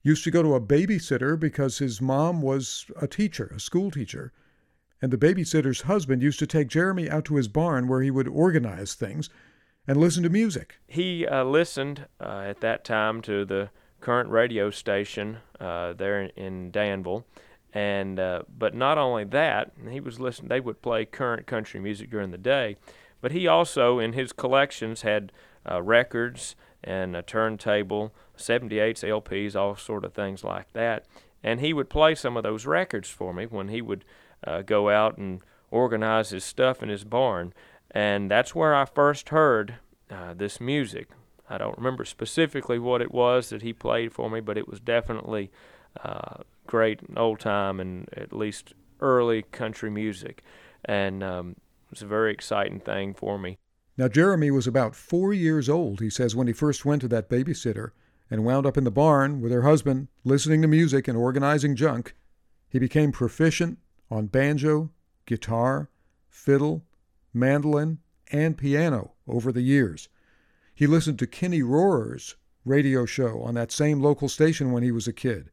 used 0.03 0.23
to 0.23 0.31
go 0.31 0.41
to 0.41 0.55
a 0.55 0.61
babysitter 0.61 1.39
because 1.39 1.77
his 1.77 2.01
mom 2.01 2.41
was 2.41 2.85
a 2.99 3.07
teacher, 3.07 3.51
a 3.55 3.59
school 3.59 3.91
teacher. 3.91 4.33
And 5.01 5.11
the 5.11 5.17
babysitter's 5.17 5.81
husband 5.81 6.21
used 6.21 6.39
to 6.39 6.47
take 6.47 6.67
Jeremy 6.67 7.09
out 7.09 7.25
to 7.25 7.35
his 7.35 7.47
barn 7.47 7.87
where 7.87 8.01
he 8.01 8.11
would 8.11 8.27
organize 8.27 8.93
things 8.93 9.29
and 9.87 9.97
listen 9.97 10.23
to 10.23 10.29
music. 10.29 10.75
He 10.87 11.25
uh, 11.25 11.43
listened 11.43 12.05
uh, 12.19 12.43
at 12.45 12.61
that 12.61 12.83
time 12.83 13.21
to 13.23 13.43
the 13.45 13.69
current 13.99 14.29
radio 14.29 14.69
station 14.69 15.37
uh, 15.59 15.93
there 15.93 16.21
in, 16.21 16.29
in 16.35 16.71
Danville, 16.71 17.25
and 17.73 18.19
uh, 18.19 18.43
but 18.57 18.75
not 18.75 18.97
only 18.97 19.23
that, 19.25 19.71
he 19.89 19.99
was 19.99 20.19
listening. 20.19 20.49
They 20.49 20.59
would 20.59 20.81
play 20.81 21.05
current 21.05 21.47
country 21.47 21.79
music 21.79 22.11
during 22.11 22.31
the 22.31 22.37
day, 22.37 22.77
but 23.21 23.31
he 23.31 23.47
also 23.47 23.97
in 23.97 24.13
his 24.13 24.33
collections 24.33 25.01
had 25.01 25.31
uh, 25.69 25.81
records 25.81 26.55
and 26.83 27.15
a 27.15 27.21
turntable, 27.21 28.13
78s, 28.37 29.03
LPs, 29.03 29.55
all 29.55 29.75
sort 29.75 30.03
of 30.03 30.13
things 30.13 30.43
like 30.43 30.71
that. 30.73 31.05
And 31.43 31.59
he 31.59 31.73
would 31.73 31.89
play 31.89 32.15
some 32.15 32.37
of 32.37 32.43
those 32.43 32.65
records 32.65 33.09
for 33.09 33.33
me 33.33 33.45
when 33.45 33.67
he 33.67 33.81
would 33.81 34.03
uh, 34.45 34.61
go 34.61 34.89
out 34.89 35.17
and 35.17 35.41
organize 35.69 36.29
his 36.29 36.43
stuff 36.43 36.83
in 36.83 36.89
his 36.89 37.03
barn. 37.03 37.53
And 37.91 38.29
that's 38.29 38.55
where 38.55 38.75
I 38.75 38.85
first 38.85 39.29
heard 39.29 39.75
uh, 40.09 40.33
this 40.33 40.59
music. 40.59 41.09
I 41.49 41.57
don't 41.57 41.77
remember 41.77 42.05
specifically 42.05 42.79
what 42.79 43.01
it 43.01 43.11
was 43.11 43.49
that 43.49 43.61
he 43.61 43.73
played 43.73 44.13
for 44.13 44.29
me, 44.29 44.39
but 44.39 44.57
it 44.57 44.67
was 44.67 44.79
definitely 44.79 45.51
uh, 46.03 46.43
great 46.67 47.01
old 47.17 47.39
time 47.39 47.79
and 47.79 48.07
at 48.15 48.31
least 48.31 48.73
early 49.01 49.43
country 49.43 49.89
music. 49.89 50.43
And 50.85 51.23
um, 51.23 51.49
it 51.85 51.91
was 51.91 52.01
a 52.01 52.07
very 52.07 52.31
exciting 52.31 52.79
thing 52.79 53.13
for 53.13 53.37
me. 53.37 53.57
Now, 53.97 54.07
Jeremy 54.07 54.51
was 54.51 54.67
about 54.67 54.95
four 54.95 55.33
years 55.33 55.67
old, 55.67 55.99
he 55.99 56.09
says, 56.09 56.35
when 56.35 56.47
he 56.47 56.53
first 56.53 56.85
went 56.85 57.01
to 57.01 57.07
that 57.09 57.29
babysitter 57.29 57.91
and 58.29 58.45
wound 58.45 58.65
up 58.65 58.77
in 58.77 58.85
the 58.85 58.91
barn 58.91 59.41
with 59.41 59.51
her 59.51 59.63
husband 59.63 60.07
listening 60.23 60.61
to 60.61 60.67
music 60.67 61.07
and 61.09 61.17
organizing 61.17 61.75
junk. 61.75 62.15
He 62.69 62.79
became 62.79 63.11
proficient 63.11 63.77
on 64.11 64.27
banjo, 64.27 64.91
guitar, 65.25 65.89
fiddle, 66.29 66.83
mandolin, 67.33 67.99
and 68.31 68.57
piano 68.57 69.13
over 69.27 69.51
the 69.51 69.61
years. 69.61 70.09
He 70.75 70.85
listened 70.85 71.17
to 71.19 71.27
Kenny 71.27 71.61
Rorer's 71.61 72.35
radio 72.65 73.05
show 73.05 73.41
on 73.41 73.55
that 73.55 73.71
same 73.71 74.01
local 74.01 74.29
station 74.29 74.71
when 74.71 74.83
he 74.83 74.91
was 74.91 75.07
a 75.07 75.13
kid. 75.13 75.49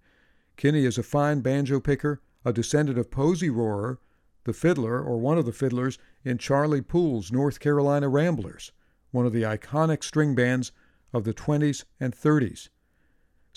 Kenny 0.57 0.85
is 0.85 0.99
a 0.99 1.03
fine 1.03 1.41
banjo 1.41 1.81
picker, 1.81 2.21
a 2.45 2.53
descendant 2.53 2.99
of 2.99 3.11
Posey 3.11 3.49
Rorer, 3.49 4.01
the 4.45 4.53
fiddler 4.53 5.01
or 5.01 5.19
one 5.19 5.39
of 5.39 5.47
the 5.47 5.53
fiddlers 5.53 5.99
in 6.25 6.39
Charlie 6.39 6.83
Poole's 6.83 7.31
North 7.31 7.61
Carolina 7.61 8.09
Ramblers, 8.09 8.73
one 9.11 9.27
of 9.27 9.33
the 9.33 9.43
iconic 9.43 10.03
string 10.03 10.35
bands 10.35 10.73
of 11.13 11.25
the 11.25 11.35
20s 11.35 11.85
and 12.01 12.15
30s. 12.15 12.69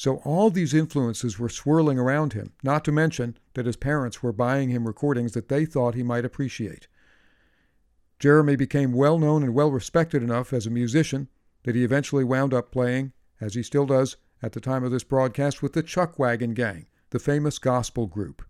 So 0.02 0.16
all 0.26 0.50
these 0.50 0.74
influences 0.74 1.38
were 1.38 1.48
swirling 1.48 2.00
around 2.00 2.34
him, 2.34 2.54
not 2.64 2.84
to 2.86 2.92
mention 2.92 3.38
that 3.54 3.68
his 3.68 3.76
parents 3.76 4.24
were 4.24 4.34
buying 4.34 4.70
him 4.70 4.88
recordings 4.88 5.34
that 5.34 5.48
they 5.48 5.64
thought 5.64 5.94
he 5.94 6.02
might 6.02 6.26
appreciate. 6.26 6.88
Jeremy 8.18 8.56
became 8.56 8.94
well 8.94 9.20
known 9.20 9.44
and 9.44 9.54
well 9.54 9.70
respected 9.70 10.24
enough 10.24 10.54
as 10.54 10.66
a 10.66 10.72
musician 10.72 11.28
that 11.66 11.76
he 11.76 11.84
eventually 11.84 12.24
wound 12.24 12.52
up 12.52 12.72
playing, 12.72 13.14
as 13.40 13.54
he 13.54 13.62
still 13.62 13.86
does 13.86 14.18
at 14.42 14.54
the 14.54 14.60
time 14.60 14.84
of 14.84 14.90
this 14.90 15.04
broadcast, 15.04 15.62
with 15.62 15.74
the 15.74 15.84
Chuckwagon 15.84 16.56
Gang, 16.56 16.88
the 17.12 17.20
famous 17.20 17.60
gospel 17.60 18.08
group. 18.08 18.42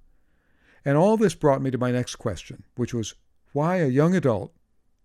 And 0.85 0.97
all 0.97 1.17
this 1.17 1.35
brought 1.35 1.61
me 1.61 1.69
to 1.69 1.77
my 1.77 1.91
next 1.91 2.15
question, 2.15 2.63
which 2.77 2.93
was 2.93 3.15
why 3.51 3.79
a 3.79 3.87
young 3.87 4.15
adult 4.15 4.53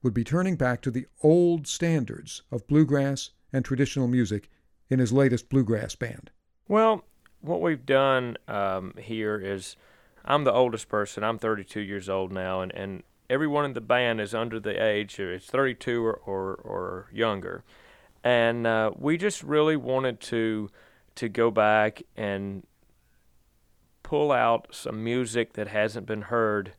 would 0.01 0.15
be 0.15 0.23
turning 0.23 0.55
back 0.55 0.81
to 0.83 0.93
the 0.93 1.09
old 1.25 1.67
standards 1.67 2.43
of 2.53 2.69
bluegrass 2.69 3.31
and 3.53 3.65
traditional 3.65 4.07
music 4.07 4.49
in 4.89 5.01
his 5.01 5.13
latest 5.13 5.49
bluegrass 5.49 5.97
band? 5.97 6.31
Well, 6.69 7.05
what 7.41 7.61
we've 7.61 7.87
done 7.87 8.37
um, 8.49 8.95
here 8.99 9.39
is 9.39 9.77
I'm 10.25 10.45
the 10.45 10.53
oldest 10.53 10.89
person. 10.89 11.23
I'm 11.23 11.39
32 11.39 11.81
years 11.81 12.09
old 12.09 12.33
now, 12.33 12.61
and, 12.61 12.73
and 12.75 13.03
everyone 13.31 13.65
in 13.65 13.73
the 13.73 13.81
band 13.81 14.21
is 14.21 14.35
under 14.35 14.59
the 14.59 14.83
age, 14.83 15.19
it's 15.21 15.47
32 15.47 16.05
or, 16.05 16.15
or, 16.27 16.55
or 16.55 17.07
younger. 17.13 17.63
And 18.25 18.67
uh, 18.67 18.91
we 18.97 19.17
just 19.17 19.43
really 19.43 19.77
wanted 19.77 20.21
to 20.23 20.71
to 21.15 21.29
go 21.31 21.51
back 21.51 22.03
and 22.15 22.67
pull 24.03 24.31
out 24.31 24.69
some 24.71 25.03
music 25.03 25.55
that 25.55 25.69
hasn't 25.69 26.07
been 26.07 26.23
heard 26.23 26.75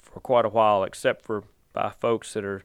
for 0.00 0.20
quite 0.20 0.46
a 0.46 0.48
while, 0.48 0.84
except 0.84 1.22
for 1.22 1.44
by 1.74 1.90
folks 1.90 2.32
that 2.32 2.44
are 2.44 2.62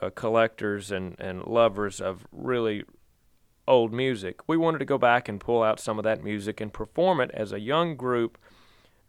uh, 0.00 0.08
collectors 0.14 0.90
and, 0.90 1.16
and 1.18 1.44
lovers 1.44 2.00
of 2.00 2.26
really 2.32 2.84
old 3.66 3.92
music. 3.92 4.40
We 4.46 4.56
wanted 4.56 4.78
to 4.78 4.84
go 4.84 4.98
back 4.98 5.28
and 5.28 5.40
pull 5.40 5.62
out 5.62 5.80
some 5.80 5.98
of 5.98 6.04
that 6.04 6.22
music 6.22 6.60
and 6.60 6.72
perform 6.72 7.20
it 7.20 7.30
as 7.32 7.52
a 7.52 7.60
young 7.60 7.96
group 7.96 8.38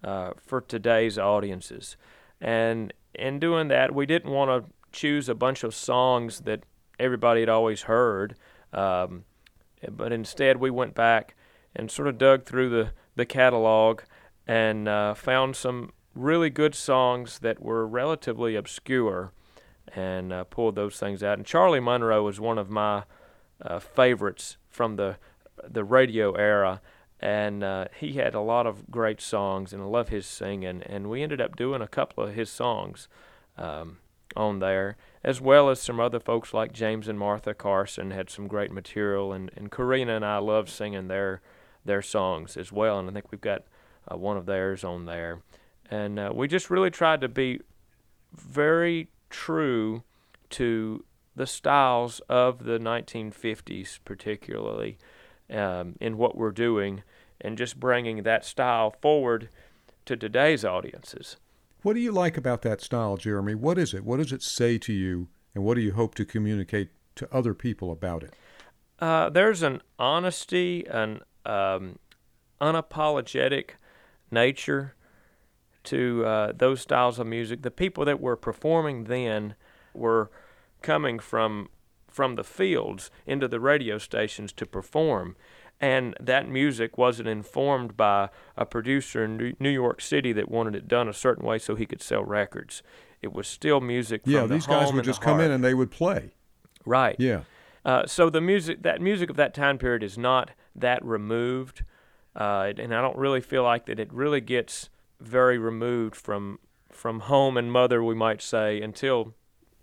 uh, 0.04 0.32
for 0.46 0.62
today's 0.62 1.18
audiences. 1.18 1.98
And 2.40 2.94
in 3.14 3.40
doing 3.40 3.68
that, 3.70 3.94
we 3.94 4.06
didn't 4.06 4.32
want 4.32 4.50
to 4.50 4.72
choose 4.92 5.28
a 5.28 5.36
bunch 5.36 5.64
of 5.64 5.76
songs 5.76 6.42
that 6.42 6.64
everybody 7.00 7.42
had 7.42 7.50
always 7.50 7.84
heard, 7.84 8.36
um, 8.72 9.26
but 9.92 10.12
instead 10.12 10.58
we 10.58 10.70
went 10.70 10.96
back 10.96 11.36
and 11.76 11.92
sort 11.92 12.08
of 12.08 12.18
dug 12.18 12.46
through 12.46 12.70
the, 12.70 12.92
the 13.16 13.26
catalog 13.26 14.02
and 14.48 14.88
uh, 14.88 15.14
found 15.14 15.56
some 15.56 15.92
really 16.14 16.50
good 16.50 16.74
songs 16.74 17.40
that 17.40 17.62
were 17.62 17.86
relatively 17.86 18.56
obscure 18.56 19.34
and 19.94 20.32
uh, 20.32 20.44
pulled 20.46 20.76
those 20.76 20.98
things 20.98 21.22
out. 21.22 21.38
And 21.38 21.46
Charlie 21.46 21.80
Monroe 21.80 22.24
was 22.24 22.40
one 22.40 22.58
of 22.58 22.70
my 22.70 23.04
uh, 23.62 23.80
favorites 23.80 24.58
from 24.70 24.96
the 24.96 25.18
the 25.68 25.84
radio 25.84 26.34
era, 26.34 26.82
and 27.20 27.64
uh, 27.64 27.86
he 27.98 28.14
had 28.14 28.36
a 28.36 28.42
lot 28.42 28.68
of 28.68 28.92
great 28.92 29.22
songs, 29.22 29.74
and 29.74 29.82
I 29.82 29.86
love 29.86 30.10
his 30.10 30.26
singing. 30.26 30.84
And 30.84 31.10
we 31.10 31.24
ended 31.24 31.42
up 31.42 31.56
doing 31.56 31.82
a 31.82 31.88
couple 31.88 32.24
of 32.24 32.36
his 32.36 32.50
songs 32.50 33.08
um, 33.58 33.98
on 34.36 34.60
there, 34.60 34.98
as 35.24 35.40
well 35.40 35.70
as 35.70 35.82
some 35.82 36.00
other 36.00 36.20
folks 36.20 36.54
like 36.54 36.74
James 36.74 37.08
and 37.08 37.18
Martha 37.18 37.54
Carson 37.54 38.12
had 38.12 38.30
some 38.30 38.48
great 38.48 38.72
material, 38.72 39.32
and 39.34 39.52
and 39.56 39.72
Corrina 39.72 40.16
and 40.16 40.26
I 40.26 40.38
love 40.38 40.70
singing 40.70 41.08
their 41.08 41.42
their 41.86 42.02
songs 42.02 42.58
as 42.58 42.72
well, 42.72 43.00
and 43.00 43.10
I 43.10 43.14
think 43.14 43.32
we've 43.32 43.42
got 43.42 43.64
uh, 44.12 44.18
one 44.18 44.38
of 44.38 44.46
theirs 44.46 44.84
on 44.84 45.06
there, 45.06 45.42
and 45.90 46.20
uh, 46.20 46.32
we 46.34 46.48
just 46.48 46.70
really 46.70 46.92
tried 46.92 47.22
to 47.22 47.28
be 47.28 47.62
very 48.34 49.08
true 49.30 50.04
to 50.50 51.04
the 51.36 51.48
styles 51.48 52.22
of 52.30 52.64
the 52.64 52.80
1950s, 52.80 54.00
particularly 54.06 54.98
um, 55.50 55.96
in 56.00 56.18
what 56.18 56.38
we're 56.38 56.52
doing, 56.52 57.04
and 57.42 57.58
just 57.58 57.80
bringing 57.80 58.24
that 58.24 58.46
style 58.46 58.96
forward 59.02 59.50
to 60.06 60.16
today's 60.16 60.64
audiences. 60.64 61.38
What 61.82 61.94
do 61.94 62.00
you 62.00 62.12
like 62.12 62.38
about 62.38 62.62
that 62.64 62.82
style, 62.82 63.18
Jeremy? 63.18 63.54
What 63.54 63.78
is 63.78 63.94
it? 63.94 64.04
What 64.04 64.18
does 64.18 64.32
it 64.32 64.42
say 64.42 64.78
to 64.80 64.94
you, 64.94 65.28
and 65.54 65.64
what 65.64 65.76
do 65.76 65.82
you 65.82 65.94
hope 65.94 66.16
to 66.16 66.26
communicate 66.26 66.90
to 67.16 67.28
other 67.32 67.54
people 67.54 67.92
about 67.92 68.24
it? 68.24 68.34
Uh, 69.00 69.30
there's 69.30 69.62
an 69.62 69.82
honesty, 70.00 70.86
an 70.88 71.22
um, 71.46 72.00
unapologetic 72.62 73.72
nature 74.32 74.96
to 75.84 76.26
uh, 76.26 76.52
those 76.56 76.82
styles 76.82 77.20
of 77.20 77.28
music. 77.28 77.62
The 77.62 77.72
people 77.72 78.06
that 78.06 78.20
were 78.20 78.36
performing 78.36 79.04
then 79.04 79.56
were 79.94 80.32
coming 80.86 81.20
from 81.20 81.70
from 82.08 82.36
the 82.36 82.44
fields 82.44 83.12
into 83.26 83.48
the 83.48 83.60
radio 83.60 83.98
stations 83.98 84.54
to 84.54 84.66
perform 84.66 85.36
and 85.82 86.16
that 86.20 86.48
music 86.48 86.98
wasn't 86.98 87.28
informed 87.28 87.98
by 87.98 88.30
a 88.56 88.66
producer 88.66 89.26
in 89.26 89.56
New 89.60 89.70
York 89.70 90.00
City 90.00 90.32
that 90.32 90.50
wanted 90.50 90.76
it 90.76 90.88
done 90.88 91.10
a 91.10 91.14
certain 91.14 91.46
way 91.46 91.58
so 91.60 91.76
he 91.76 91.86
could 91.86 92.02
sell 92.02 92.24
records. 92.24 92.82
It 93.22 93.34
was 93.34 93.48
still 93.48 93.82
music. 93.82 94.22
yeah, 94.26 94.46
these 94.46 94.66
guys 94.66 94.94
would 94.94 95.04
just 95.04 95.22
come 95.22 95.42
in 95.42 95.52
and 95.52 95.64
they 95.64 95.74
would 95.74 95.92
play. 95.92 96.32
Right. 96.86 97.16
Yeah. 97.20 97.42
Uh, 97.84 98.06
so 98.06 98.30
the 98.30 98.42
music, 98.42 98.84
that 98.84 99.02
music 99.02 99.30
of 99.30 99.36
that 99.36 99.54
time 99.54 99.78
period, 99.78 100.02
is 100.02 100.18
not 100.18 100.52
that 100.76 101.04
removed, 101.04 101.84
uh, 102.36 102.72
and 102.78 102.96
I 102.96 103.02
don't 103.02 103.18
really 103.18 103.42
feel 103.42 103.64
like 103.64 103.86
that 103.88 104.00
it 104.00 104.12
really 104.14 104.42
gets 104.42 104.90
very 105.20 105.58
removed 105.58 106.16
from 106.16 106.60
from 106.92 107.22
home 107.22 107.58
and 107.58 107.72
mother, 107.72 108.02
we 108.02 108.16
might 108.16 108.42
say, 108.42 108.82
until 108.82 109.34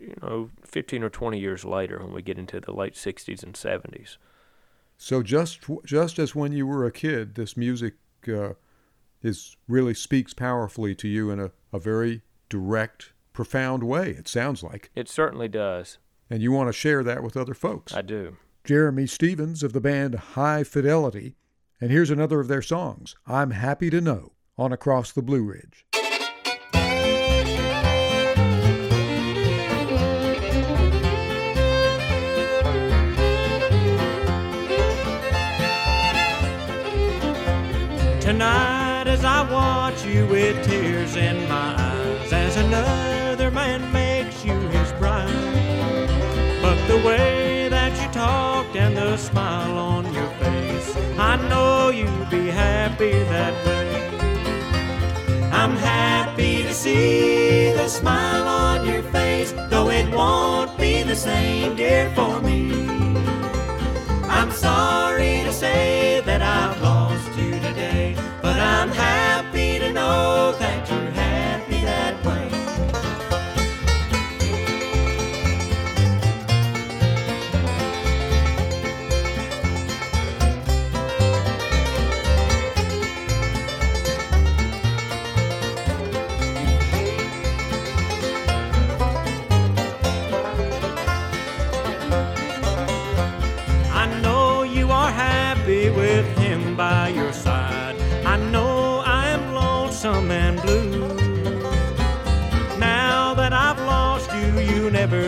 you 0.07 0.15
know 0.21 0.49
15 0.65 1.03
or 1.03 1.09
20 1.09 1.39
years 1.39 1.63
later 1.65 1.99
when 1.99 2.13
we 2.13 2.21
get 2.21 2.37
into 2.37 2.59
the 2.59 2.73
late 2.73 2.93
60s 2.93 3.43
and 3.43 3.53
70s. 3.53 4.17
So 4.97 5.23
just 5.23 5.59
just 5.85 6.19
as 6.19 6.35
when 6.35 6.51
you 6.51 6.67
were 6.67 6.85
a 6.85 6.91
kid, 6.91 7.35
this 7.35 7.57
music 7.57 7.95
uh, 8.27 8.53
is 9.21 9.57
really 9.67 9.93
speaks 9.93 10.33
powerfully 10.33 10.93
to 10.95 11.07
you 11.07 11.29
in 11.31 11.39
a, 11.39 11.51
a 11.71 11.79
very 11.79 12.21
direct, 12.49 13.13
profound 13.33 13.83
way. 13.83 14.11
It 14.11 14.27
sounds 14.27 14.61
like, 14.63 14.91
It 14.95 15.09
certainly 15.09 15.47
does. 15.47 15.97
and 16.29 16.41
you 16.41 16.51
want 16.51 16.67
to 16.69 16.73
share 16.73 17.03
that 17.03 17.23
with 17.23 17.35
other 17.35 17.53
folks. 17.53 17.93
I 17.93 18.01
do. 18.01 18.37
Jeremy 18.63 19.07
Stephens 19.07 19.63
of 19.63 19.73
the 19.73 19.81
band 19.81 20.15
High 20.15 20.63
Fidelity, 20.63 21.35
and 21.81 21.91
here's 21.91 22.09
another 22.11 22.39
of 22.39 22.47
their 22.47 22.61
songs. 22.61 23.15
I'm 23.27 23.51
happy 23.51 23.89
to 23.89 23.99
know 23.99 24.33
on 24.57 24.71
Across 24.71 25.13
the 25.13 25.21
Blue 25.21 25.43
Ridge. 25.43 25.85
Tonight, 38.33 39.05
as 39.05 39.23
I 39.23 39.47
watch 39.47 40.03
you 40.03 40.25
with 40.25 40.65
tears 40.65 41.15
in 41.15 41.47
my 41.47 41.75
eyes, 41.77 42.33
as 42.33 42.57
another 42.57 43.51
man 43.51 43.79
makes 43.93 44.43
you 44.43 44.59
his 44.69 44.91
bride. 44.93 45.29
But 46.59 46.83
the 46.87 46.97
way 47.05 47.69
that 47.69 47.91
you 48.01 48.11
talked 48.11 48.75
and 48.75 48.97
the 48.97 49.17
smile 49.17 49.77
on 49.77 50.11
your 50.15 50.31
face, 50.41 50.97
I 51.19 51.35
know 51.47 51.91
you'll 51.91 52.25
be 52.31 52.47
happy 52.47 53.11
that 53.11 53.53
way. 53.67 54.09
I'm 55.51 55.75
happy 55.75 56.63
to 56.63 56.73
see 56.73 57.71
the 57.73 57.87
smile 57.87 58.47
on 58.47 58.87
your 58.87 59.03
face, 59.03 59.51
though 59.69 59.91
it 59.91 60.11
won't 60.11 60.75
be 60.79 61.03
the 61.03 61.15
same, 61.15 61.75
dear, 61.75 62.11
for 62.15 62.41
me. 62.41 62.87
I'm 64.27 64.49
sorry 64.49 65.43
to 65.43 65.53
say 65.53 66.23
that 66.25 66.41
I've 66.41 66.81
lost 66.81 67.02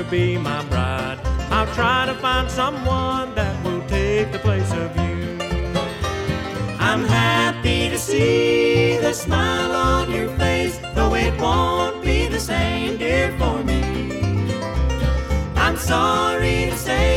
be 0.09 0.37
my 0.37 0.63
bride. 0.65 1.19
I'll 1.49 1.73
try 1.73 2.05
to 2.05 2.15
find 2.15 2.49
someone 2.49 3.33
that 3.35 3.63
will 3.63 3.81
take 3.87 4.31
the 4.31 4.39
place 4.39 4.71
of 4.71 4.95
you. 4.97 5.37
I'm 6.79 7.03
happy 7.03 7.89
to 7.89 7.97
see 7.97 8.97
the 8.97 9.13
smile 9.13 9.71
on 9.71 10.11
your 10.11 10.29
face, 10.37 10.77
though 10.93 11.15
it 11.15 11.39
won't 11.39 12.03
be 12.03 12.27
the 12.27 12.39
same, 12.39 12.97
dear, 12.97 13.35
for 13.39 13.63
me. 13.63 13.81
I'm 15.55 15.77
sorry 15.77 16.69
to 16.69 16.77
say 16.77 17.14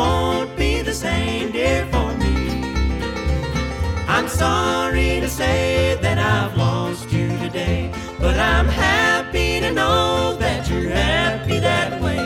won't 0.00 0.56
be 0.56 0.80
the 0.80 0.94
same, 0.94 1.52
dear, 1.52 1.84
for 1.92 2.10
me. 2.16 2.34
I'm 4.08 4.28
sorry 4.28 5.20
to 5.20 5.28
say 5.28 5.98
that 6.00 6.18
I've 6.18 6.56
lost 6.56 7.12
you 7.12 7.28
today, 7.38 7.92
but 8.18 8.36
I'm 8.38 8.66
happy 8.66 9.60
to 9.60 9.70
know 9.72 10.36
that 10.38 10.68
you're 10.70 10.90
happy 10.90 11.58
that 11.58 12.00
way. 12.00 12.18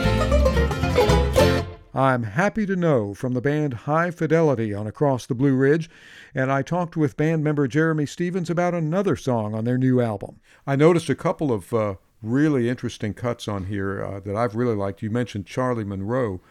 I'm 1.93 2.23
happy 2.23 2.65
to 2.65 2.75
know 2.75 3.13
from 3.13 3.33
the 3.33 3.41
band 3.41 3.73
High 3.89 4.11
Fidelity 4.11 4.73
on 4.73 4.87
Across 4.87 5.25
the 5.25 5.35
Blue 5.35 5.55
Ridge, 5.55 5.89
and 6.33 6.51
I 6.51 6.61
talked 6.61 6.95
with 6.95 7.17
band 7.17 7.43
member 7.43 7.67
Jeremy 7.67 8.05
Stephens 8.05 8.49
about 8.49 8.73
another 8.73 9.15
song 9.15 9.53
on 9.53 9.65
their 9.65 9.77
new 9.77 9.99
album. 10.01 10.39
I 10.65 10.75
noticed 10.75 11.09
a 11.09 11.15
couple 11.15 11.51
of 11.51 11.73
uh, 11.73 11.95
really 12.21 12.69
interesting 12.69 13.13
cuts 13.13 13.47
on 13.47 13.65
here 13.65 14.03
uh, 14.03 14.19
that 14.21 14.35
I've 14.35 14.55
really 14.55 14.75
liked. 14.75 15.01
You 15.01 15.09
mentioned 15.09 15.45
Charlie 15.45 15.83
Monroe 15.83 16.41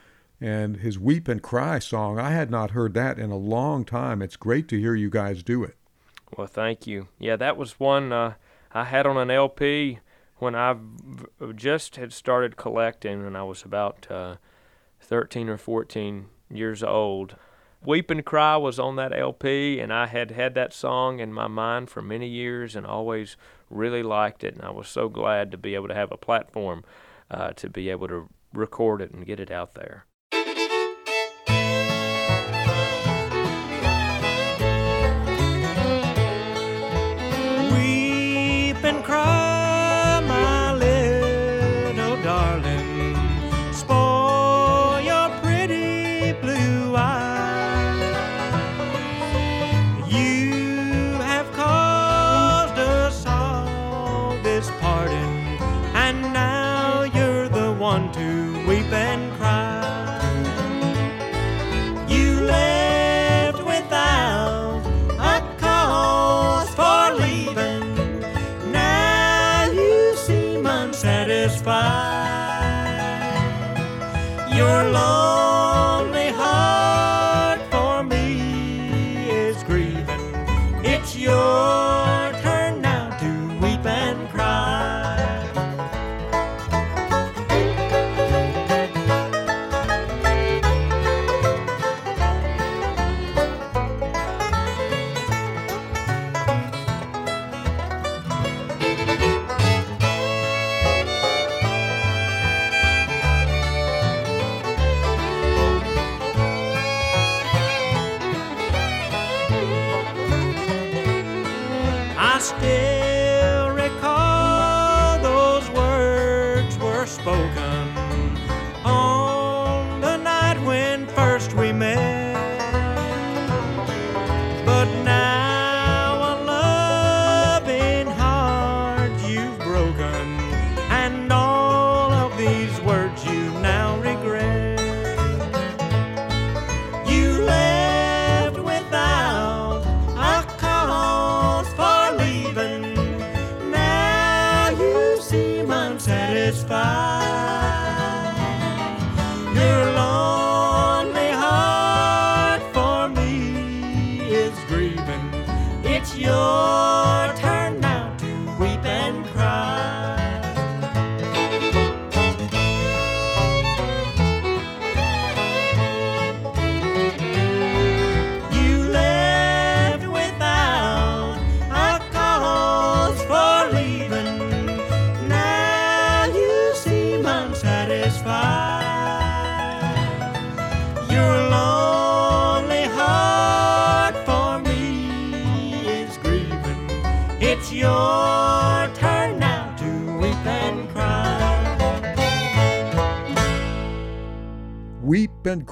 and 0.40 0.78
his 0.78 0.98
Weep 0.98 1.28
and 1.28 1.42
Cry 1.42 1.78
song. 1.78 2.18
I 2.18 2.30
had 2.30 2.50
not 2.50 2.72
heard 2.72 2.94
that 2.94 3.18
in 3.18 3.30
a 3.30 3.36
long 3.36 3.84
time. 3.84 4.22
It's 4.22 4.36
great 4.36 4.68
to 4.68 4.80
hear 4.80 4.94
you 4.94 5.10
guys 5.10 5.42
do 5.42 5.62
it. 5.62 5.76
Well, 6.36 6.46
thank 6.46 6.86
you. 6.86 7.08
Yeah, 7.18 7.36
that 7.36 7.56
was 7.56 7.78
one 7.78 8.12
uh, 8.12 8.34
I 8.72 8.84
had 8.84 9.06
on 9.06 9.16
an 9.16 9.30
LP 9.30 10.00
when 10.38 10.54
I 10.54 10.76
just 11.54 11.96
had 11.96 12.12
started 12.12 12.56
collecting, 12.56 13.24
and 13.24 13.36
I 13.36 13.44
was 13.44 13.62
about 13.62 14.06
uh, 14.10 14.36
13 15.00 15.48
or 15.48 15.56
14 15.56 16.26
years 16.50 16.82
old. 16.82 17.36
Weep 17.84 18.10
and 18.10 18.24
Cry 18.24 18.56
was 18.56 18.78
on 18.78 18.96
that 18.96 19.16
LP, 19.16 19.78
and 19.78 19.92
I 19.92 20.06
had 20.06 20.30
had 20.30 20.54
that 20.54 20.72
song 20.72 21.20
in 21.20 21.32
my 21.32 21.46
mind 21.46 21.90
for 21.90 22.00
many 22.00 22.26
years 22.26 22.74
and 22.74 22.86
always 22.86 23.36
really 23.68 24.02
liked 24.02 24.42
it. 24.42 24.54
And 24.54 24.64
I 24.64 24.70
was 24.70 24.88
so 24.88 25.08
glad 25.08 25.50
to 25.50 25.58
be 25.58 25.74
able 25.74 25.88
to 25.88 25.94
have 25.94 26.10
a 26.10 26.16
platform 26.16 26.82
uh, 27.30 27.52
to 27.52 27.68
be 27.68 27.90
able 27.90 28.08
to 28.08 28.28
record 28.54 29.02
it 29.02 29.10
and 29.10 29.26
get 29.26 29.38
it 29.38 29.50
out 29.50 29.74
there. 29.74 30.06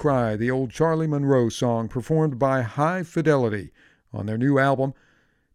Cry, 0.03 0.35
the 0.35 0.51
old 0.51 0.73
Charlie 0.73 1.07
Monroe 1.07 1.49
song 1.49 1.87
performed 1.87 2.37
by 2.37 2.63
High 2.63 3.05
Fidelity 3.05 3.71
on 4.13 4.27
their 4.27 4.37
new 4.37 4.59
album. 4.59 4.95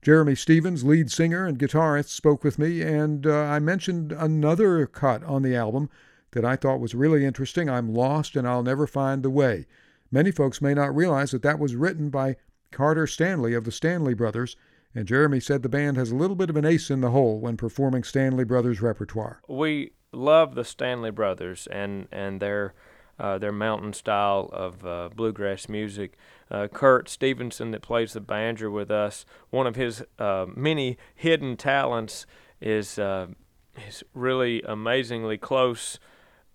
Jeremy 0.02 0.36
Stephens, 0.36 0.86
lead 0.86 1.12
singer 1.12 1.46
and 1.46 1.60
guitarist, 1.60 2.08
spoke 2.08 2.46
with 2.46 2.58
me, 2.58 2.82
and 2.82 3.28
uh, 3.28 3.40
I 3.40 3.60
mentioned 3.60 4.14
another 4.14 4.88
cut 4.88 5.22
on 5.26 5.42
the 5.42 5.54
album 5.54 5.90
that 6.32 6.46
I 6.46 6.56
thought 6.56 6.80
was 6.80 6.96
really 6.96 7.26
interesting. 7.26 7.70
I'm 7.70 7.94
Lost 7.94 8.38
and 8.38 8.48
I'll 8.48 8.64
Never 8.64 8.88
Find 8.88 9.22
the 9.22 9.30
Way. 9.30 9.68
Many 10.12 10.32
folks 10.32 10.62
may 10.62 10.74
not 10.74 10.96
realize 10.96 11.32
that 11.32 11.42
that 11.42 11.60
was 11.60 11.76
written 11.76 12.10
by 12.10 12.38
Carter 12.72 13.06
Stanley 13.06 13.54
of 13.54 13.66
the 13.66 13.72
Stanley 13.74 14.14
Brothers, 14.14 14.56
and 14.96 15.06
Jeremy 15.06 15.42
said 15.42 15.62
the 15.62 15.68
band 15.68 15.98
has 15.98 16.12
a 16.12 16.16
little 16.16 16.38
bit 16.38 16.50
of 16.50 16.56
an 16.56 16.64
ace 16.64 16.90
in 16.90 17.02
the 17.02 17.12
hole 17.12 17.42
when 17.42 17.58
performing 17.58 18.04
Stanley 18.06 18.46
Brothers 18.46 18.82
repertoire. 18.82 19.42
We 19.50 19.92
love 20.14 20.56
the 20.56 20.64
Stanley 20.64 21.12
Brothers 21.12 21.68
and 21.68 22.08
and 22.14 22.42
their 22.42 22.74
uh, 23.20 23.38
their 23.38 23.52
mountain 23.52 23.94
style 23.94 24.50
of 24.52 24.86
uh, 24.86 25.10
bluegrass 25.16 25.68
music. 25.68 26.18
Uh, 26.50 26.68
Kurt 26.68 27.10
Stephenson, 27.10 27.72
that 27.72 27.82
plays 27.82 28.14
the 28.14 28.22
banjo 28.22 28.70
with 28.70 28.90
us, 28.90 29.26
one 29.50 29.68
of 29.68 29.76
his 29.76 30.04
uh, 30.18 30.46
many 30.56 30.98
hidden 31.16 31.58
talents 31.58 32.26
is 32.62 32.98
uh, 32.98 33.28
his 33.76 34.04
really 34.14 34.62
amazingly 34.64 35.38
close 35.38 36.00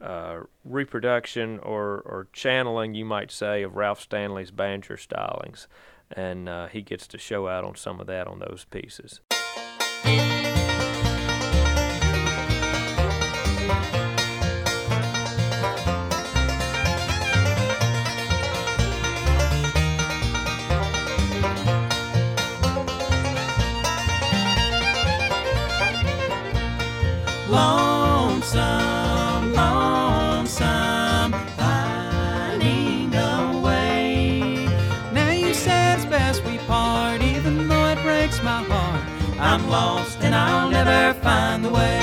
uh, 0.01 0.41
reproduction 0.65 1.59
or, 1.61 2.03
or 2.05 2.29
channeling, 2.33 2.95
you 2.95 3.05
might 3.05 3.31
say, 3.31 3.63
of 3.63 3.77
Ralph 3.77 4.01
Stanley's 4.01 4.51
banjo 4.51 4.95
stylings. 4.95 5.67
And 6.11 6.49
uh, 6.49 6.67
he 6.67 6.83
gets 6.83 7.07
to 7.09 7.19
show 7.19 7.49
out 7.49 7.65
on 7.65 7.77
some 7.77 8.01
of 8.01 8.07
that 8.09 8.27
on 8.27 8.41
those 8.41 8.67
pieces. 8.71 9.21
Lonesome, 27.53 29.53
lonesome, 29.53 31.33
finding 31.59 33.15
a 33.15 33.61
way. 33.63 34.67
Now 35.13 35.33
you 35.33 35.53
said 35.53 35.99
it's 35.99 36.07
best 36.07 36.43
we 36.47 36.57
part, 36.67 37.21
even 37.21 37.69
though 37.69 37.89
it 37.89 38.03
breaks 38.03 38.43
my 38.43 38.63
heart. 38.63 39.05
I'm 39.39 39.69
lost 39.69 40.17
and 40.23 40.35
I'll 40.35 40.71
never 40.71 41.13
find 41.21 41.63
the 41.63 41.69
way. 41.69 42.02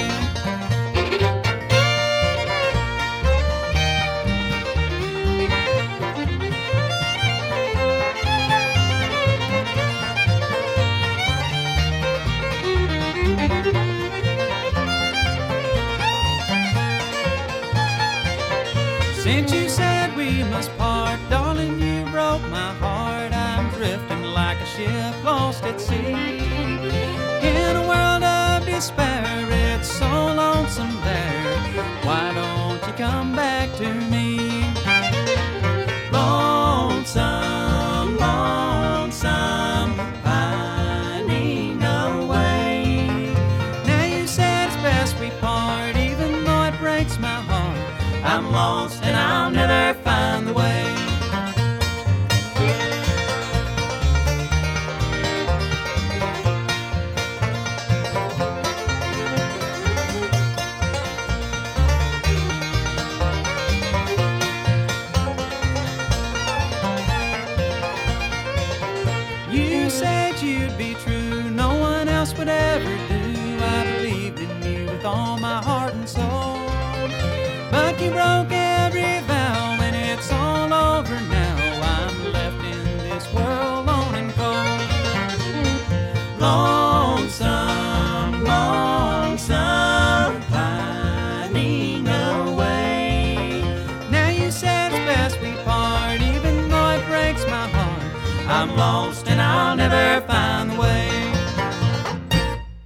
I'm 98.59 98.75
lost 98.75 99.29
and 99.29 99.41
I'll 99.41 99.73
never 99.73 100.27
find 100.27 100.71
the 100.71 100.81
way. 100.81 101.09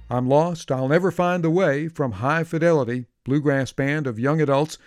I'm 0.08 0.28
Lost, 0.28 0.70
I'll 0.70 0.86
Never 0.86 1.10
Find 1.10 1.42
the 1.42 1.50
Way 1.50 1.88
from 1.88 2.12
High 2.12 2.44
Fidelity, 2.44 3.06
bluegrass 3.24 3.72
band 3.72 4.06
of 4.06 4.16
young 4.16 4.40
adults 4.40 4.78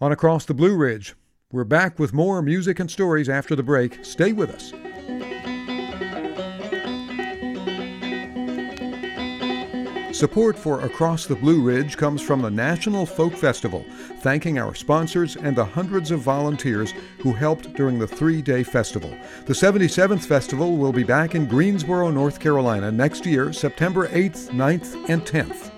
on 0.00 0.10
Across 0.10 0.46
the 0.46 0.54
Blue 0.54 0.74
Ridge. 0.74 1.14
We're 1.52 1.62
back 1.62 2.00
with 2.00 2.12
more 2.12 2.42
music 2.42 2.80
and 2.80 2.90
stories 2.90 3.28
after 3.28 3.54
the 3.54 3.62
break. 3.62 4.04
Stay 4.04 4.32
with 4.32 4.50
us. 4.50 4.72
Support 10.20 10.58
for 10.58 10.82
Across 10.82 11.28
the 11.28 11.34
Blue 11.34 11.62
Ridge 11.62 11.96
comes 11.96 12.20
from 12.20 12.42
the 12.42 12.50
National 12.50 13.06
Folk 13.06 13.32
Festival, 13.32 13.86
thanking 14.18 14.58
our 14.58 14.74
sponsors 14.74 15.36
and 15.36 15.56
the 15.56 15.64
hundreds 15.64 16.10
of 16.10 16.20
volunteers 16.20 16.92
who 17.20 17.32
helped 17.32 17.72
during 17.72 17.98
the 17.98 18.06
three 18.06 18.42
day 18.42 18.62
festival. 18.62 19.16
The 19.46 19.54
77th 19.54 20.26
Festival 20.26 20.76
will 20.76 20.92
be 20.92 21.04
back 21.04 21.34
in 21.34 21.46
Greensboro, 21.46 22.10
North 22.10 22.38
Carolina 22.38 22.92
next 22.92 23.24
year, 23.24 23.50
September 23.54 24.08
8th, 24.08 24.50
9th, 24.50 25.08
and 25.08 25.22
10th. 25.22 25.70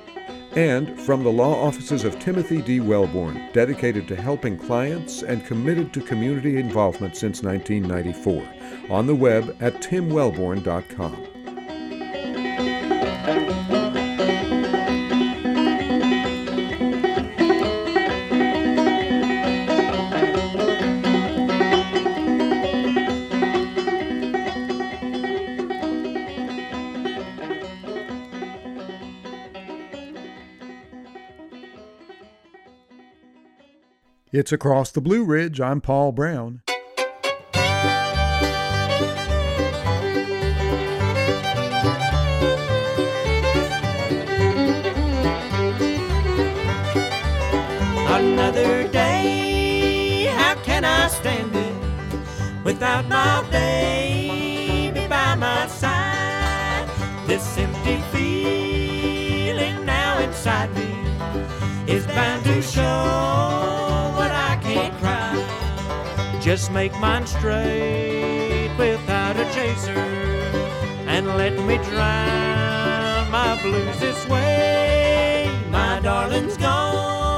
And 0.57 1.01
from 1.01 1.23
the 1.23 1.31
law 1.31 1.65
offices 1.65 2.03
of 2.03 2.19
Timothy 2.19 2.61
D. 2.61 2.81
Wellborn, 2.81 3.49
dedicated 3.53 4.09
to 4.09 4.17
helping 4.17 4.59
clients 4.59 5.23
and 5.23 5.47
committed 5.47 5.93
to 5.93 6.01
community 6.01 6.57
involvement 6.57 7.17
since 7.17 7.45
1994. 7.45 8.91
On 8.91 9.07
the 9.07 9.15
web 9.15 9.57
at 9.61 9.75
timwellborn.com. 9.75 11.32
It's 34.35 34.51
Across 34.51 34.93
the 34.93 35.03
Blue 35.03 35.25
Ridge. 35.25 35.61
I'm 35.61 35.83
Paul 35.83 36.11
Brown. 36.11 36.63
Another 48.09 48.89
day, 48.89 50.33
how 50.35 50.55
can 50.65 50.87
I 50.87 51.09
stand 51.09 51.55
it 51.55 52.65
without 52.65 53.07
my 53.11 53.45
baby 53.51 55.07
by 55.09 55.35
my 55.35 55.67
side? 55.67 56.89
This 57.27 57.59
empty 57.59 58.01
feeling 58.13 59.85
now 59.85 60.21
inside 60.21 60.75
me 60.75 61.93
is 61.93 62.07
bound 62.07 62.45
to 62.45 62.63
show 62.63 63.62
Just 66.43 66.73
make 66.73 66.93
mine 66.99 67.25
straight 67.25 68.75
without 68.77 69.37
a 69.37 69.45
chaser 69.55 69.93
and 71.07 71.29
let 71.39 71.53
me 71.53 71.77
drown 71.89 73.31
my 73.31 73.57
blues 73.63 74.01
this 74.01 74.27
way. 74.27 75.49
My 75.71 76.01
darling's 76.01 76.57
gone, 76.57 77.32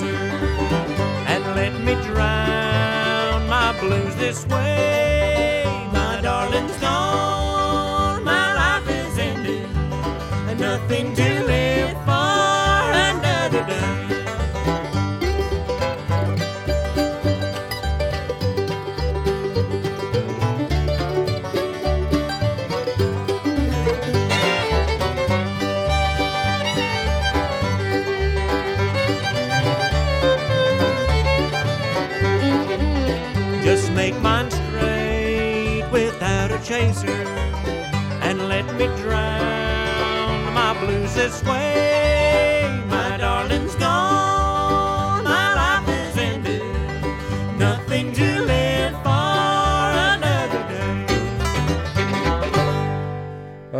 without 0.00 1.28
and 1.28 1.44
let 1.54 1.72
me 1.80 1.94
drown 2.06 3.48
my 3.48 3.78
blues 3.80 4.14
this 4.16 4.46
way. 4.46 5.64
My 5.92 6.20
darling's 6.22 6.76
gone, 6.78 8.24
my 8.24 8.54
life 8.54 8.88
is 8.88 9.18
ended, 9.18 9.68
and 10.48 10.60
nothing 10.60 11.14
to 11.16 11.31
chaser 36.72 37.22
and 38.22 38.48
let 38.48 38.64
me 38.76 38.86
drown 39.02 40.54
my 40.54 40.72
blues 40.80 41.14
this 41.14 41.44
way. 41.44 41.91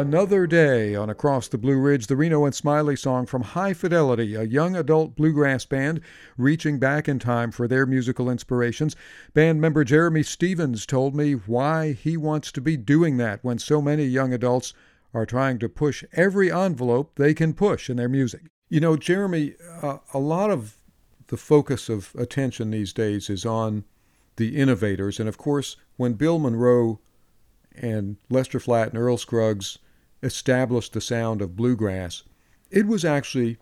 Another 0.03 0.49
day 0.49 0.97
on 0.97 1.09
Across 1.09 1.47
the 1.49 1.59
Blue 1.59 1.79
Ridge, 1.79 2.09
the 2.09 2.17
Reno 2.17 2.45
and 2.45 2.53
Smiley 2.53 2.97
song 2.97 3.25
from 3.25 3.43
High 3.43 3.73
Fidelity, 3.73 4.35
a 4.35 4.43
young 4.43 4.75
adult 4.75 5.15
bluegrass 5.15 5.65
band 5.65 6.01
reaching 6.37 6.81
back 6.81 7.09
in 7.09 7.21
time 7.21 7.53
for 7.53 7.69
their 7.69 7.87
musical 7.87 8.29
inspirations. 8.29 8.97
Band 9.33 9.61
member 9.61 9.85
Jeremy 9.85 10.25
Stephens 10.25 10.87
told 10.87 11.15
me 11.15 11.35
why 11.35 11.93
he 11.93 12.17
wants 12.17 12.51
to 12.51 12.61
be 12.61 12.77
doing 12.77 13.17
that 13.19 13.45
when 13.45 13.61
so 13.61 13.81
many 13.81 14.03
young 14.05 14.33
adults 14.33 14.75
are 15.15 15.25
trying 15.25 15.61
to 15.61 15.69
push 15.69 16.03
every 16.15 16.51
envelope 16.51 17.13
they 17.15 17.33
can 17.33 17.55
push 17.55 17.89
in 17.89 17.97
their 17.97 18.09
music. 18.09 18.43
You 18.69 18.81
know, 18.81 18.97
Jeremy, 18.97 19.55
uh, 19.83 19.99
a 20.13 20.19
lot 20.19 20.51
of 20.51 20.79
the 21.29 21.37
focus 21.37 21.89
of 21.89 22.13
attention 22.19 22.73
these 22.73 22.93
days 22.93 23.31
is 23.31 23.47
on 23.47 23.85
the 24.35 24.57
innovators. 24.57 25.21
And 25.21 25.29
of 25.29 25.39
course, 25.39 25.77
when 25.97 26.15
Bill 26.15 26.41
Monroe 26.41 26.99
and 27.77 28.17
Lester 28.29 28.59
Flatt 28.59 28.89
and 28.89 28.99
Earl 28.99 29.17
Scruggs 29.17 29.79
established 30.23 30.93
the 30.93 31.01
sound 31.01 31.43
of 31.43 31.57
bluegrass, 31.57 32.23
it 32.70 32.87
was 32.87 33.05
actually 33.05 33.59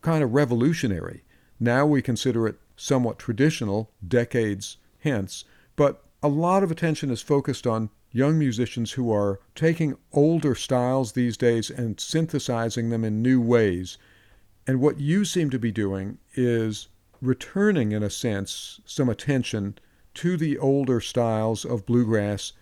kind 0.00 0.22
of 0.22 0.34
revolutionary. 0.34 1.24
Now 1.58 1.86
we 1.86 2.02
consider 2.02 2.46
it 2.46 2.58
somewhat 2.76 3.18
traditional 3.18 3.90
decades 4.06 4.76
hence, 5.00 5.44
but 5.76 6.04
a 6.22 6.28
lot 6.28 6.62
of 6.62 6.70
attention 6.70 7.10
is 7.10 7.22
focused 7.22 7.66
on 7.66 7.90
young 8.12 8.38
musicians 8.38 8.92
who 8.92 9.12
are 9.12 9.40
taking 9.54 9.96
older 10.12 10.54
styles 10.54 11.12
these 11.12 11.36
days 11.36 11.70
and 11.70 11.98
synthesizing 11.98 12.90
them 12.90 13.04
in 13.04 13.22
new 13.22 13.40
ways. 13.40 13.98
And 14.66 14.80
what 14.80 15.00
you 15.00 15.24
seem 15.24 15.50
to 15.50 15.58
be 15.58 15.72
doing 15.72 16.18
is 16.34 16.88
returning, 17.20 17.92
in 17.92 18.02
a 18.02 18.10
sense, 18.10 18.80
some 18.84 19.08
attention 19.08 19.78
to 20.14 20.36
the 20.36 20.58
older 20.58 21.00
styles 21.00 21.64
of 21.64 21.86
bluegrass 21.86 22.52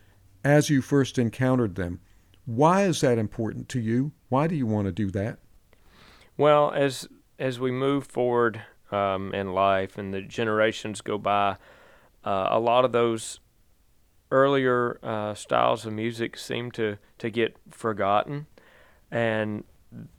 as 0.44 0.70
you 0.70 0.80
first 0.80 1.18
encountered 1.18 1.74
them. 1.74 2.00
Why 2.46 2.84
is 2.84 3.00
that 3.00 3.18
important 3.18 3.68
to 3.70 3.80
you? 3.80 4.12
Why 4.28 4.46
do 4.46 4.54
you 4.54 4.66
want 4.66 4.86
to 4.86 4.92
do 4.92 5.10
that? 5.10 5.38
Well, 6.36 6.72
as 6.72 7.08
as 7.38 7.58
we 7.58 7.70
move 7.70 8.06
forward 8.06 8.62
um, 8.90 9.32
in 9.34 9.52
life 9.52 9.96
and 9.96 10.12
the 10.12 10.20
generations 10.20 11.00
go 11.00 11.16
by, 11.18 11.56
uh, 12.24 12.48
a 12.50 12.60
lot 12.60 12.84
of 12.84 12.92
those 12.92 13.40
earlier 14.30 14.98
uh, 15.02 15.34
styles 15.34 15.86
of 15.86 15.92
music 15.92 16.36
seem 16.36 16.70
to 16.72 16.98
to 17.18 17.30
get 17.30 17.56
forgotten, 17.70 18.46
and 19.10 19.64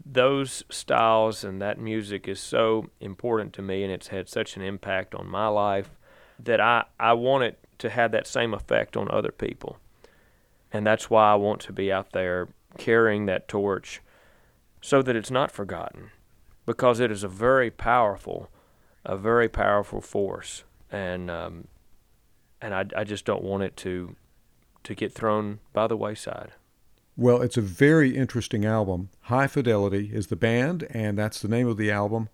those 0.05 0.63
styles 0.69 1.43
and 1.43 1.61
that 1.61 1.79
music 1.79 2.27
is 2.27 2.39
so 2.39 2.89
important 2.99 3.53
to 3.53 3.61
me, 3.61 3.83
and 3.83 3.91
it's 3.91 4.07
had 4.07 4.27
such 4.27 4.55
an 4.55 4.61
impact 4.61 5.15
on 5.15 5.27
my 5.27 5.47
life 5.47 5.91
that 6.39 6.59
I 6.59 6.85
I 6.99 7.13
want 7.13 7.43
it 7.43 7.59
to 7.79 7.89
have 7.89 8.11
that 8.11 8.27
same 8.27 8.53
effect 8.53 8.95
on 8.95 9.09
other 9.09 9.31
people, 9.31 9.79
and 10.71 10.85
that's 10.85 11.09
why 11.09 11.31
I 11.31 11.35
want 11.35 11.61
to 11.61 11.73
be 11.73 11.91
out 11.91 12.11
there 12.11 12.49
carrying 12.77 13.25
that 13.25 13.47
torch, 13.47 14.01
so 14.81 15.01
that 15.01 15.15
it's 15.15 15.31
not 15.31 15.51
forgotten, 15.51 16.11
because 16.65 16.99
it 16.99 17.11
is 17.11 17.23
a 17.23 17.27
very 17.27 17.69
powerful, 17.69 18.49
a 19.05 19.17
very 19.17 19.49
powerful 19.49 20.01
force, 20.01 20.63
and 20.91 21.29
um, 21.29 21.67
and 22.61 22.73
I, 22.73 22.85
I 22.95 23.03
just 23.03 23.25
don't 23.25 23.43
want 23.43 23.63
it 23.63 23.75
to 23.77 24.15
to 24.83 24.95
get 24.95 25.13
thrown 25.13 25.59
by 25.73 25.87
the 25.87 25.97
wayside. 25.97 26.53
Well, 27.17 27.41
it's 27.41 27.57
a 27.57 27.61
very 27.61 28.15
interesting 28.15 28.65
album. 28.65 29.09
High 29.23 29.47
Fidelity 29.47 30.11
is 30.13 30.27
the 30.27 30.35
band, 30.35 30.87
and 30.89 31.17
that's 31.17 31.39
the 31.39 31.49
name 31.49 31.67
of 31.67 31.77
the 31.77 31.91
album. 31.91 32.29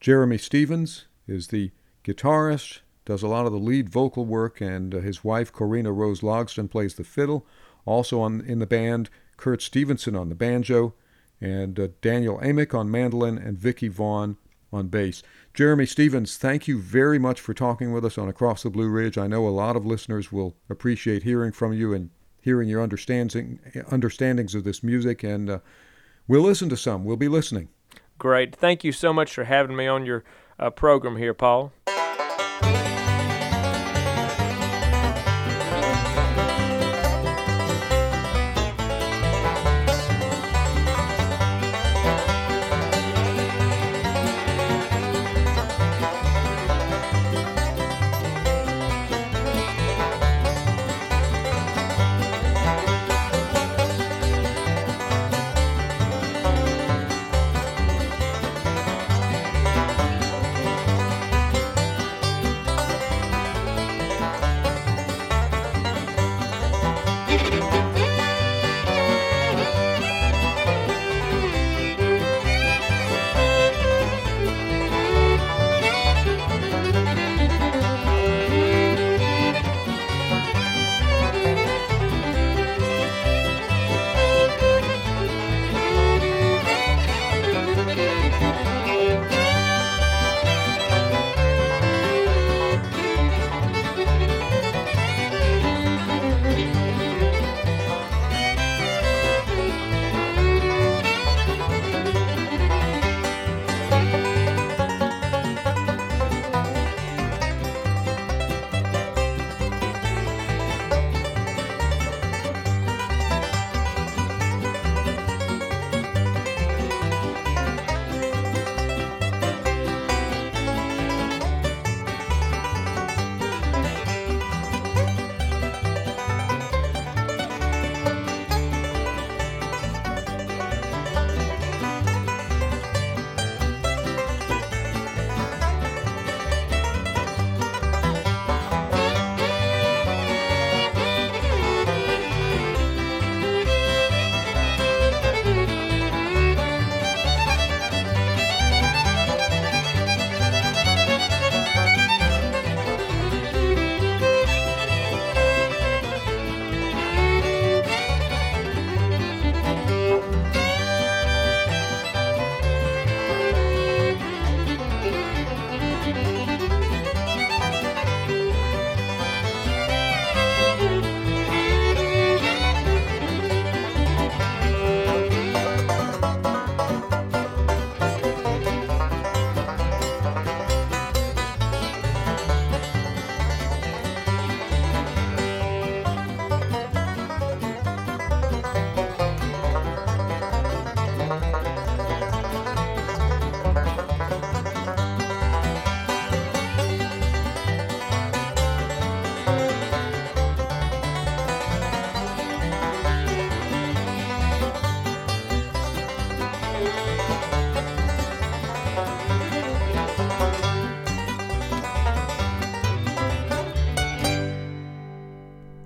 Jeremy 0.00 0.38
Stephens 0.38 1.06
is 1.26 1.48
the 1.48 1.72
guitarist, 2.04 2.80
does 3.04 3.22
a 3.22 3.28
lot 3.28 3.46
of 3.46 3.52
the 3.52 3.58
lead 3.58 3.88
vocal 3.88 4.24
work, 4.24 4.60
and 4.60 4.94
uh, 4.94 4.98
his 5.00 5.24
wife, 5.24 5.52
Corrina 5.52 5.94
Rose 5.94 6.20
Logston, 6.20 6.70
plays 6.70 6.94
the 6.94 7.04
fiddle. 7.04 7.46
Also 7.84 8.20
on 8.20 8.40
in 8.42 8.58
the 8.58 8.66
band, 8.66 9.10
Kurt 9.36 9.60
Stephenson 9.60 10.14
on 10.14 10.28
the 10.28 10.34
banjo, 10.34 10.94
and 11.40 11.78
uh, 11.78 11.88
Daniel 12.00 12.38
Amick 12.38 12.78
on 12.78 12.90
mandolin, 12.90 13.38
and 13.38 13.58
Vickie 13.58 13.90
Vaughn 13.90 14.36
on 14.72 14.88
bass. 14.88 15.22
Jeremy 15.52 15.84
Stephens, 15.84 16.36
thank 16.36 16.66
you 16.66 16.80
very 16.80 17.18
much 17.18 17.40
for 17.40 17.52
talking 17.52 17.92
with 17.92 18.04
us 18.04 18.16
on 18.16 18.28
Across 18.28 18.62
the 18.62 18.70
Blue 18.70 18.88
Ridge. 18.88 19.18
I 19.18 19.26
know 19.26 19.46
a 19.46 19.50
lot 19.50 19.76
of 19.76 19.84
listeners 19.84 20.32
will 20.32 20.56
appreciate 20.70 21.24
hearing 21.24 21.52
from 21.52 21.72
you 21.72 21.92
and 21.92 22.10
hearing 22.40 22.68
your 22.68 22.82
understanding 22.82 23.58
understandings 23.90 24.54
of 24.54 24.64
this 24.64 24.82
music, 24.82 25.22
and 25.22 25.50
uh, 25.50 25.58
we'll 26.26 26.42
listen 26.42 26.68
to 26.70 26.76
some. 26.76 27.04
We'll 27.04 27.16
be 27.16 27.28
listening. 27.28 27.68
Great. 28.18 28.54
Thank 28.54 28.84
you 28.84 28.92
so 28.92 29.12
much 29.12 29.34
for 29.34 29.44
having 29.44 29.76
me 29.76 29.86
on 29.86 30.06
your 30.06 30.24
uh, 30.58 30.70
program 30.70 31.16
here, 31.16 31.34
Paul. 31.34 31.72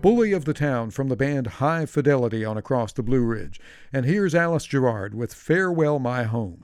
Bully 0.07 0.31
of 0.31 0.45
the 0.45 0.55
Town 0.55 0.93
from 0.93 1.09
the 1.09 1.17
band 1.17 1.49
High 1.59 1.85
Fidelity 1.85 2.45
on 2.45 2.57
Across 2.57 2.93
the 2.93 3.03
Blue 3.03 3.23
Ridge. 3.23 3.59
And 3.93 4.07
here's 4.07 4.37
Alice 4.37 4.65
Gerrard 4.65 5.17
with 5.17 5.35
Farewell 5.35 5.99
My 5.99 6.23
Home. 6.23 6.63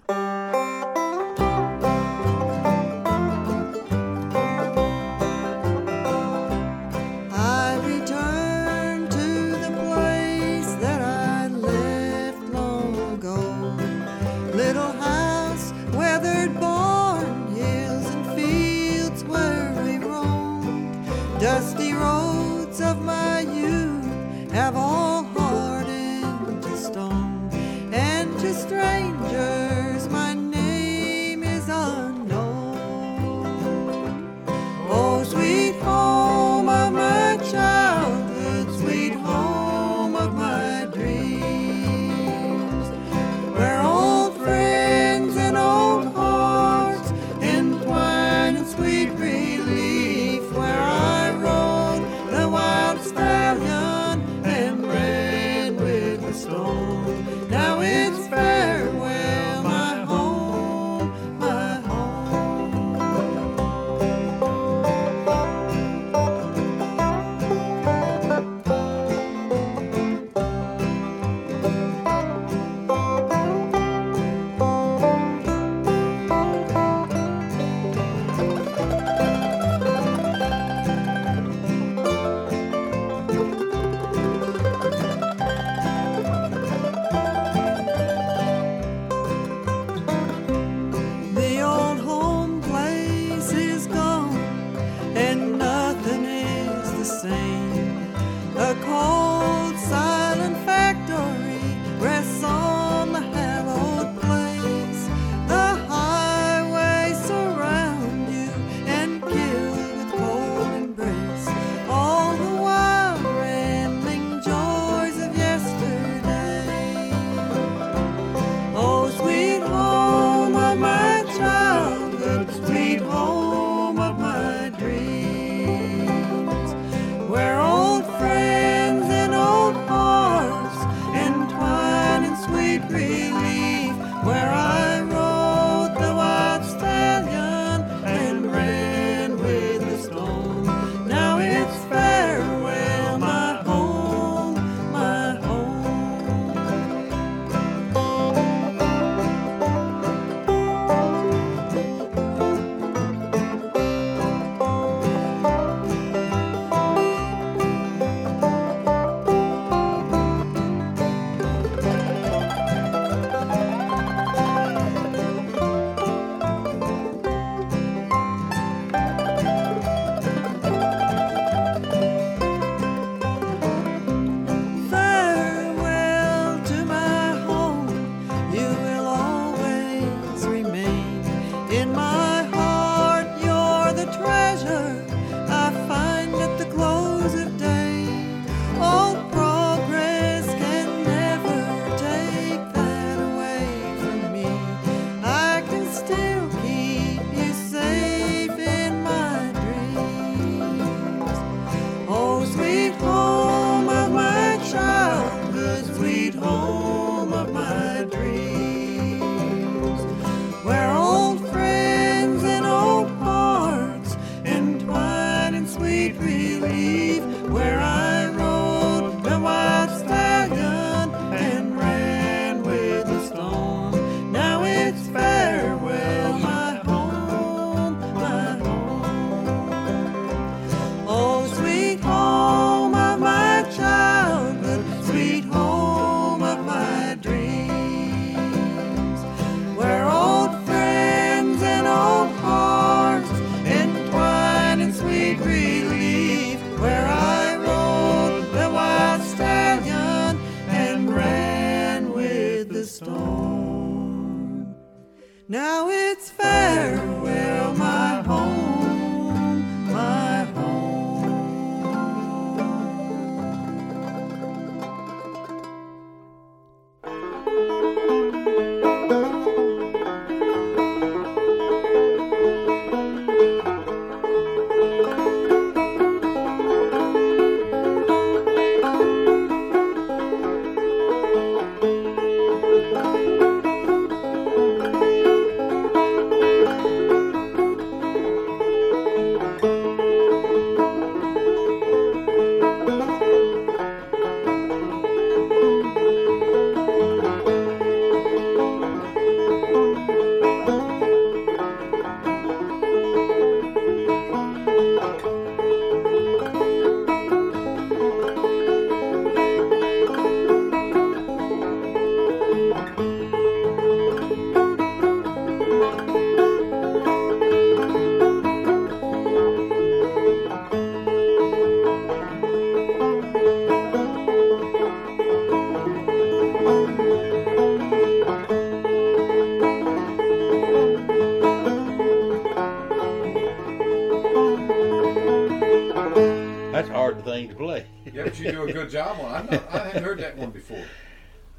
Yeah, 338.12 338.24
but 338.24 338.38
you 338.38 338.52
do 338.52 338.62
a 338.64 338.72
good 338.72 338.90
job 338.90 339.18
on. 339.20 339.34
I'm 339.34 339.46
not, 339.46 339.72
I 339.72 339.78
hadn't 339.78 340.04
heard 340.04 340.18
that 340.20 340.36
one 340.36 340.50
before. 340.50 340.84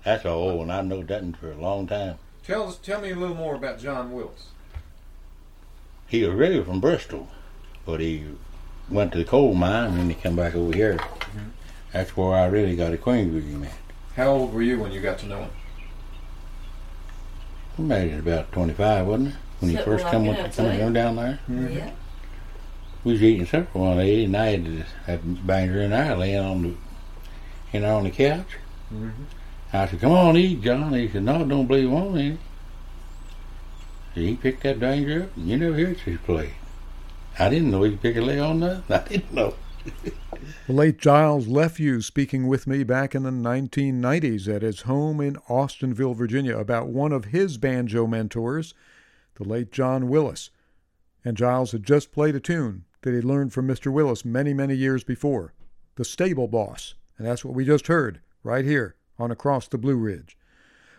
That's 0.04 0.26
an 0.26 0.32
old 0.32 0.60
one. 0.60 0.70
I've 0.70 0.86
known 0.86 1.06
that 1.08 1.24
one 1.24 1.34
for 1.34 1.52
a 1.52 1.58
long 1.58 1.88
time. 1.88 2.18
Tell 2.44 2.68
us, 2.68 2.78
tell 2.78 3.02
me 3.02 3.12
a 3.12 3.16
little 3.16 3.36
more 3.36 3.56
about 3.56 3.80
John 3.80 4.12
Willis. 4.12 4.48
He 6.08 6.24
was 6.24 6.36
really 6.36 6.64
from 6.64 6.80
Bristol, 6.80 7.30
but 7.86 8.00
he 8.00 8.26
went 8.90 9.14
to 9.14 9.18
the 9.18 9.24
coal 9.24 9.54
mine 9.54 9.92
and 9.92 9.98
then 9.98 10.10
he 10.10 10.16
come 10.16 10.36
back 10.36 10.54
over 10.54 10.76
here. 10.76 10.98
Mm-hmm. 10.98 11.50
That's 11.94 12.16
where 12.18 12.36
I 12.36 12.46
really 12.46 12.76
got 12.76 12.94
acquainted 12.94 13.34
with 13.34 13.50
him 13.50 13.64
at. 13.64 13.72
How 14.16 14.28
old 14.28 14.54
were 14.54 14.62
you 14.62 14.80
when 14.80 14.92
you 14.92 15.00
got 15.00 15.18
to 15.20 15.26
know 15.26 15.40
him? 15.40 15.52
We 17.78 17.86
made 17.86 18.12
it 18.12 18.20
about 18.20 18.52
25, 18.52 19.08
wasn't 19.08 19.30
it? 19.30 19.36
When 19.60 19.72
he 19.72 19.78
first 19.78 20.04
like 20.04 20.12
come, 20.14 20.26
that, 20.26 20.36
come, 20.36 20.46
I'd 20.46 20.54
say. 20.54 20.80
come 20.80 20.94
down 20.94 21.16
there. 21.16 21.40
Mm-hmm. 21.50 21.78
Yeah. 21.78 21.92
We 23.04 23.14
was 23.14 23.24
eating 23.24 23.46
supper 23.46 23.78
one 23.78 23.98
day 23.98 24.24
and 24.24 24.36
I 24.36 24.46
had, 24.48 24.66
to- 24.66 24.86
had 25.06 25.46
Banger 25.46 25.82
and 25.82 25.94
I 25.94 26.14
laying 26.14 26.40
on 26.40 26.62
the, 26.64 26.76
you 27.74 27.80
know, 27.82 27.98
on 27.98 28.06
the 28.06 28.12
couch. 28.12 28.58
Mm-hmm. 28.94 29.24
I 29.74 29.88
said, 29.88 30.02
come 30.02 30.12
on, 30.12 30.38
eat, 30.38 30.62
John. 30.62 30.94
He 30.94 31.10
said, 31.10 31.24
no, 31.24 31.42
I 31.42 31.44
don't 31.44 31.66
believe 31.66 31.90
I 31.90 31.94
want 31.94 32.16
any. 32.16 32.38
So 34.14 34.22
he 34.22 34.36
picked 34.36 34.64
that 34.64 34.80
danger 34.80 35.24
up, 35.24 35.36
and 35.36 35.48
you 35.48 35.58
never 35.58 35.76
heard 35.76 35.98
his 35.98 36.20
play. 36.20 36.54
I 37.40 37.50
didn't 37.50 37.72
know 37.72 37.82
he 37.82 37.92
could 37.92 38.02
pick 38.02 38.16
a 38.18 38.22
lay 38.22 38.40
on 38.40 38.60
nothing. 38.60 38.84
I 38.90 39.00
didn't 39.00 39.34
know. 39.34 39.56
The 40.68 40.74
late 40.74 41.00
Giles 41.00 41.48
Lephew 41.48 42.04
speaking 42.04 42.48
with 42.48 42.68
me 42.68 42.84
back 42.84 43.16
in 43.16 43.24
the 43.24 43.32
1990s 43.32 44.48
at 44.54 44.62
his 44.62 44.82
home 44.82 45.20
in 45.20 45.38
Austinville, 45.50 46.14
Virginia, 46.14 46.58
about 46.58 46.88
one 46.88 47.12
of 47.12 47.26
his 47.26 47.58
banjo 47.58 48.06
mentors, 48.06 48.74
the 49.36 49.44
late 49.44 49.72
John 49.72 50.08
Willis. 50.08 50.52
And 51.26 51.36
Giles 51.36 51.72
had 51.72 51.84
just 51.84 52.12
played 52.12 52.36
a 52.36 52.40
tune 52.40 52.86
that 53.04 53.14
he 53.14 53.22
learned 53.22 53.54
from 53.54 53.68
Mr. 53.68 53.92
Willis 53.92 54.26
many, 54.26 54.54
many 54.54 54.76
years 54.76 55.04
before, 55.04 55.54
The 55.96 56.06
Stable 56.06 56.48
Boss. 56.48 56.96
And 57.18 57.28
that's 57.28 57.46
what 57.46 57.54
we 57.54 57.66
just 57.66 57.88
heard 57.88 58.22
right 58.44 58.66
here 58.66 58.96
on 59.18 59.32
Across 59.32 59.70
the 59.70 59.78
Blue 59.78 59.96
Ridge. 59.96 60.38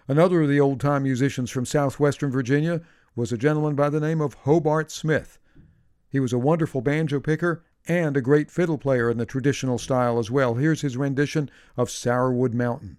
Another 0.06 0.42
of 0.42 0.48
the 0.48 0.60
old 0.60 0.80
time 0.80 1.02
musicians 1.02 1.50
from 1.50 1.66
southwestern 1.66 2.30
Virginia 2.30 2.80
was 3.16 3.32
a 3.32 3.38
gentleman 3.38 3.74
by 3.74 3.88
the 3.88 4.00
name 4.00 4.20
of 4.20 4.34
Hobart 4.34 4.90
Smith. 4.90 5.38
He 6.08 6.20
was 6.20 6.32
a 6.32 6.38
wonderful 6.38 6.80
banjo 6.80 7.20
picker 7.20 7.64
and 7.86 8.16
a 8.16 8.22
great 8.22 8.50
fiddle 8.50 8.78
player 8.78 9.10
in 9.10 9.18
the 9.18 9.26
traditional 9.26 9.78
style 9.78 10.18
as 10.18 10.30
well. 10.30 10.54
Here's 10.54 10.80
his 10.80 10.96
rendition 10.96 11.50
of 11.76 11.88
Sourwood 11.88 12.54
Mountain. 12.54 12.98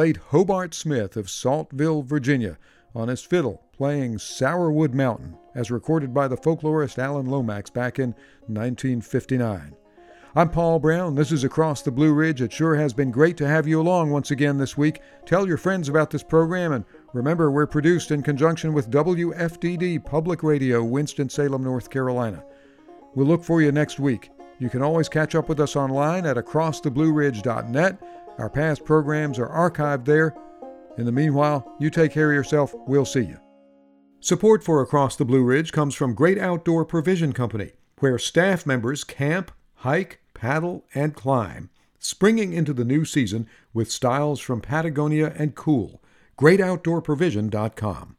Late 0.00 0.16
Hobart 0.16 0.72
Smith 0.72 1.14
of 1.18 1.28
Saltville, 1.28 2.00
Virginia, 2.00 2.56
on 2.94 3.08
his 3.08 3.20
fiddle 3.20 3.62
playing 3.76 4.14
Sourwood 4.14 4.94
Mountain, 4.94 5.36
as 5.54 5.70
recorded 5.70 6.14
by 6.14 6.26
the 6.26 6.38
folklorist 6.38 6.96
Alan 6.96 7.26
Lomax 7.26 7.68
back 7.68 7.98
in 7.98 8.14
1959. 8.46 9.76
I'm 10.34 10.48
Paul 10.48 10.78
Brown. 10.78 11.16
This 11.16 11.30
is 11.30 11.44
Across 11.44 11.82
the 11.82 11.90
Blue 11.90 12.14
Ridge. 12.14 12.40
It 12.40 12.50
sure 12.50 12.76
has 12.76 12.94
been 12.94 13.10
great 13.10 13.36
to 13.36 13.46
have 13.46 13.68
you 13.68 13.78
along 13.78 14.08
once 14.08 14.30
again 14.30 14.56
this 14.56 14.74
week. 14.74 15.02
Tell 15.26 15.46
your 15.46 15.58
friends 15.58 15.90
about 15.90 16.08
this 16.08 16.22
program, 16.22 16.72
and 16.72 16.86
remember, 17.12 17.50
we're 17.50 17.66
produced 17.66 18.10
in 18.10 18.22
conjunction 18.22 18.72
with 18.72 18.90
WFDD 18.90 20.02
Public 20.02 20.42
Radio, 20.42 20.82
Winston-Salem, 20.82 21.62
North 21.62 21.90
Carolina. 21.90 22.42
We'll 23.14 23.26
look 23.26 23.44
for 23.44 23.60
you 23.60 23.70
next 23.70 24.00
week. 24.00 24.30
You 24.60 24.68
can 24.70 24.82
always 24.82 25.08
catch 25.08 25.34
up 25.34 25.48
with 25.48 25.58
us 25.58 25.74
online 25.74 26.24
at 26.24 26.36
acrosstheblueridge.net. 26.36 28.02
Our 28.40 28.48
past 28.48 28.86
programs 28.86 29.38
are 29.38 29.50
archived 29.50 30.06
there. 30.06 30.34
In 30.96 31.04
the 31.04 31.12
meanwhile, 31.12 31.76
you 31.78 31.90
take 31.90 32.10
care 32.10 32.30
of 32.30 32.34
yourself. 32.34 32.72
We'll 32.86 33.04
see 33.04 33.20
you. 33.20 33.38
Support 34.20 34.64
for 34.64 34.80
Across 34.80 35.16
the 35.16 35.26
Blue 35.26 35.42
Ridge 35.44 35.72
comes 35.72 35.94
from 35.94 36.14
Great 36.14 36.38
Outdoor 36.38 36.86
Provision 36.86 37.34
Company, 37.34 37.72
where 37.98 38.18
staff 38.18 38.64
members 38.64 39.04
camp, 39.04 39.52
hike, 39.74 40.22
paddle, 40.32 40.86
and 40.94 41.14
climb, 41.14 41.68
springing 41.98 42.54
into 42.54 42.72
the 42.72 42.84
new 42.84 43.04
season 43.04 43.46
with 43.74 43.92
styles 43.92 44.40
from 44.40 44.62
Patagonia 44.62 45.34
and 45.36 45.54
Kuhl. 45.54 46.00
GreatOutdoorProvision.com. 46.38 48.16